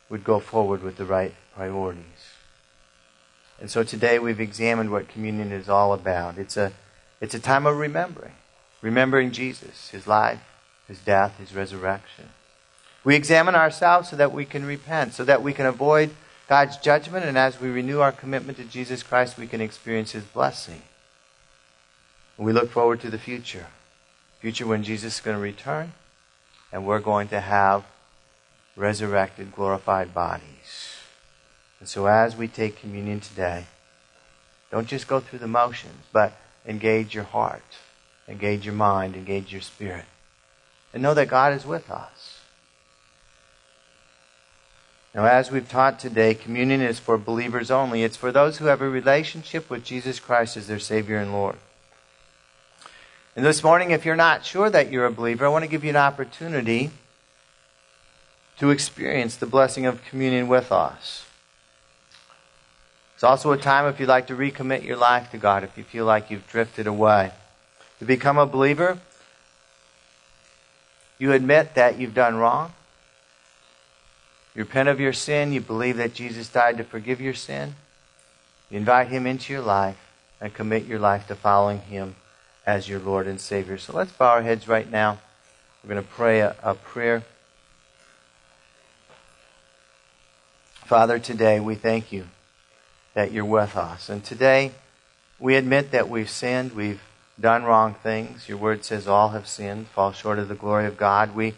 would 0.08 0.24
go 0.24 0.38
forward 0.38 0.82
with 0.82 0.96
the 0.96 1.04
right 1.04 1.34
priorities. 1.54 2.02
And 3.60 3.70
so 3.70 3.82
today 3.82 4.18
we've 4.18 4.40
examined 4.40 4.90
what 4.90 5.08
communion 5.08 5.52
is 5.52 5.68
all 5.68 5.92
about. 5.92 6.38
It's 6.38 6.56
a, 6.56 6.72
it's 7.20 7.34
a 7.34 7.40
time 7.40 7.66
of 7.66 7.76
remembering. 7.76 8.34
Remembering 8.82 9.32
Jesus, 9.32 9.88
his 9.90 10.06
life, 10.06 10.40
his 10.86 10.98
death, 10.98 11.38
his 11.38 11.54
resurrection. 11.54 12.28
We 13.02 13.14
examine 13.14 13.54
ourselves 13.54 14.10
so 14.10 14.16
that 14.16 14.32
we 14.32 14.44
can 14.44 14.64
repent, 14.64 15.14
so 15.14 15.24
that 15.24 15.42
we 15.42 15.52
can 15.52 15.66
avoid 15.66 16.10
God's 16.48 16.76
judgment, 16.76 17.24
and 17.24 17.36
as 17.36 17.60
we 17.60 17.68
renew 17.68 18.00
our 18.00 18.12
commitment 18.12 18.58
to 18.58 18.64
Jesus 18.64 19.02
Christ, 19.02 19.36
we 19.36 19.46
can 19.46 19.60
experience 19.60 20.12
his 20.12 20.24
blessing. 20.24 20.82
We 22.38 22.52
look 22.52 22.70
forward 22.70 23.00
to 23.00 23.10
the 23.10 23.18
future. 23.18 23.66
Future 24.40 24.66
when 24.66 24.84
Jesus 24.84 25.16
is 25.16 25.20
going 25.20 25.36
to 25.36 25.42
return 25.42 25.92
and 26.70 26.86
we're 26.86 27.00
going 27.00 27.28
to 27.28 27.40
have 27.40 27.84
resurrected, 28.76 29.52
glorified 29.52 30.14
bodies. 30.14 30.96
And 31.80 31.88
so 31.88 32.06
as 32.06 32.36
we 32.36 32.46
take 32.46 32.80
communion 32.80 33.20
today, 33.20 33.66
don't 34.70 34.86
just 34.86 35.08
go 35.08 35.20
through 35.20 35.38
the 35.38 35.48
motions, 35.48 36.04
but 36.12 36.34
engage 36.66 37.14
your 37.14 37.24
heart, 37.24 37.62
engage 38.28 38.64
your 38.64 38.74
mind, 38.74 39.16
engage 39.16 39.52
your 39.52 39.62
spirit. 39.62 40.04
And 40.92 41.02
know 41.02 41.14
that 41.14 41.28
God 41.28 41.52
is 41.52 41.66
with 41.66 41.90
us. 41.90 42.40
Now, 45.14 45.24
as 45.24 45.50
we've 45.50 45.68
taught 45.68 45.98
today, 45.98 46.34
communion 46.34 46.82
is 46.82 46.98
for 46.98 47.16
believers 47.16 47.70
only. 47.70 48.02
It's 48.02 48.18
for 48.18 48.30
those 48.30 48.58
who 48.58 48.66
have 48.66 48.82
a 48.82 48.88
relationship 48.88 49.70
with 49.70 49.82
Jesus 49.82 50.20
Christ 50.20 50.58
as 50.58 50.66
their 50.66 50.78
Savior 50.78 51.16
and 51.16 51.32
Lord. 51.32 51.56
And 53.34 53.44
this 53.44 53.64
morning, 53.64 53.92
if 53.92 54.04
you're 54.04 54.16
not 54.16 54.44
sure 54.44 54.68
that 54.68 54.90
you're 54.90 55.06
a 55.06 55.12
believer, 55.12 55.46
I 55.46 55.48
want 55.48 55.64
to 55.64 55.70
give 55.70 55.84
you 55.84 55.90
an 55.90 55.96
opportunity 55.96 56.90
to 58.58 58.70
experience 58.70 59.36
the 59.36 59.46
blessing 59.46 59.86
of 59.86 60.04
communion 60.04 60.48
with 60.48 60.72
us. 60.72 61.26
It's 63.14 63.24
also 63.24 63.52
a 63.52 63.58
time 63.58 63.86
if 63.86 63.98
you'd 63.98 64.08
like 64.08 64.26
to 64.26 64.36
recommit 64.36 64.84
your 64.84 64.96
life 64.96 65.30
to 65.30 65.38
God, 65.38 65.64
if 65.64 65.78
you 65.78 65.84
feel 65.84 66.04
like 66.04 66.30
you've 66.30 66.46
drifted 66.46 66.86
away. 66.86 67.32
To 67.98 68.04
become 68.04 68.36
a 68.36 68.44
believer, 68.44 68.98
you 71.18 71.32
admit 71.32 71.74
that 71.74 71.98
you've 71.98 72.14
done 72.14 72.36
wrong. 72.36 72.72
You 74.54 74.62
repent 74.62 74.88
of 74.88 75.00
your 75.00 75.14
sin. 75.14 75.52
You 75.52 75.62
believe 75.62 75.96
that 75.96 76.14
Jesus 76.14 76.48
died 76.48 76.76
to 76.78 76.84
forgive 76.84 77.20
your 77.20 77.34
sin. 77.34 77.74
You 78.70 78.78
invite 78.78 79.08
Him 79.08 79.26
into 79.26 79.52
your 79.52 79.62
life 79.62 79.98
and 80.40 80.52
commit 80.52 80.84
your 80.84 80.98
life 80.98 81.26
to 81.28 81.34
following 81.34 81.80
Him 81.80 82.16
as 82.66 82.88
your 82.88 83.00
Lord 83.00 83.26
and 83.26 83.40
Savior. 83.40 83.78
So 83.78 83.94
let's 83.94 84.12
bow 84.12 84.28
our 84.28 84.42
heads 84.42 84.68
right 84.68 84.90
now. 84.90 85.18
We're 85.82 85.94
going 85.94 86.04
to 86.04 86.10
pray 86.10 86.40
a, 86.40 86.56
a 86.62 86.74
prayer 86.74 87.22
Father, 90.86 91.18
today 91.18 91.58
we 91.58 91.74
thank 91.74 92.12
you 92.12 92.26
that 93.14 93.32
you're 93.32 93.44
with 93.44 93.76
us. 93.76 94.08
And 94.08 94.22
today 94.22 94.70
we 95.40 95.56
admit 95.56 95.90
that 95.90 96.08
we've 96.08 96.30
sinned, 96.30 96.74
we've 96.74 97.02
done 97.40 97.64
wrong 97.64 97.94
things. 97.94 98.48
Your 98.48 98.58
word 98.58 98.84
says 98.84 99.08
all 99.08 99.30
have 99.30 99.48
sinned, 99.48 99.88
fall 99.88 100.12
short 100.12 100.38
of 100.38 100.46
the 100.46 100.54
glory 100.54 100.86
of 100.86 100.96
God. 100.96 101.34
We 101.34 101.54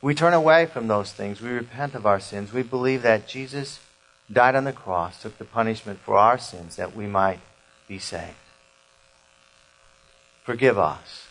we 0.00 0.14
turn 0.14 0.32
away 0.32 0.64
from 0.64 0.88
those 0.88 1.12
things. 1.12 1.42
We 1.42 1.50
repent 1.50 1.94
of 1.94 2.06
our 2.06 2.20
sins. 2.20 2.54
We 2.54 2.62
believe 2.62 3.02
that 3.02 3.28
Jesus 3.28 3.80
died 4.32 4.54
on 4.54 4.64
the 4.64 4.72
cross, 4.72 5.20
took 5.20 5.36
the 5.36 5.44
punishment 5.44 5.98
for 5.98 6.16
our 6.16 6.38
sins 6.38 6.76
that 6.76 6.96
we 6.96 7.06
might 7.06 7.40
be 7.86 7.98
saved. 7.98 8.32
Forgive 10.42 10.78
us. 10.78 11.26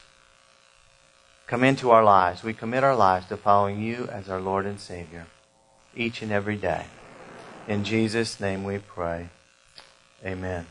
Come 1.48 1.64
into 1.64 1.90
our 1.90 2.04
lives. 2.04 2.44
We 2.44 2.54
commit 2.54 2.84
our 2.84 2.96
lives 2.96 3.26
to 3.28 3.38
following 3.38 3.82
you 3.82 4.08
as 4.12 4.30
our 4.30 4.42
Lord 4.42 4.68
and 4.68 4.80
Savior 4.80 5.26
each 5.96 6.22
and 6.22 6.32
every 6.32 6.56
day. 6.56 6.86
In 7.68 7.84
Jesus' 7.84 8.40
name 8.40 8.64
we 8.64 8.78
pray. 8.78 9.30
Amen. 10.24 10.66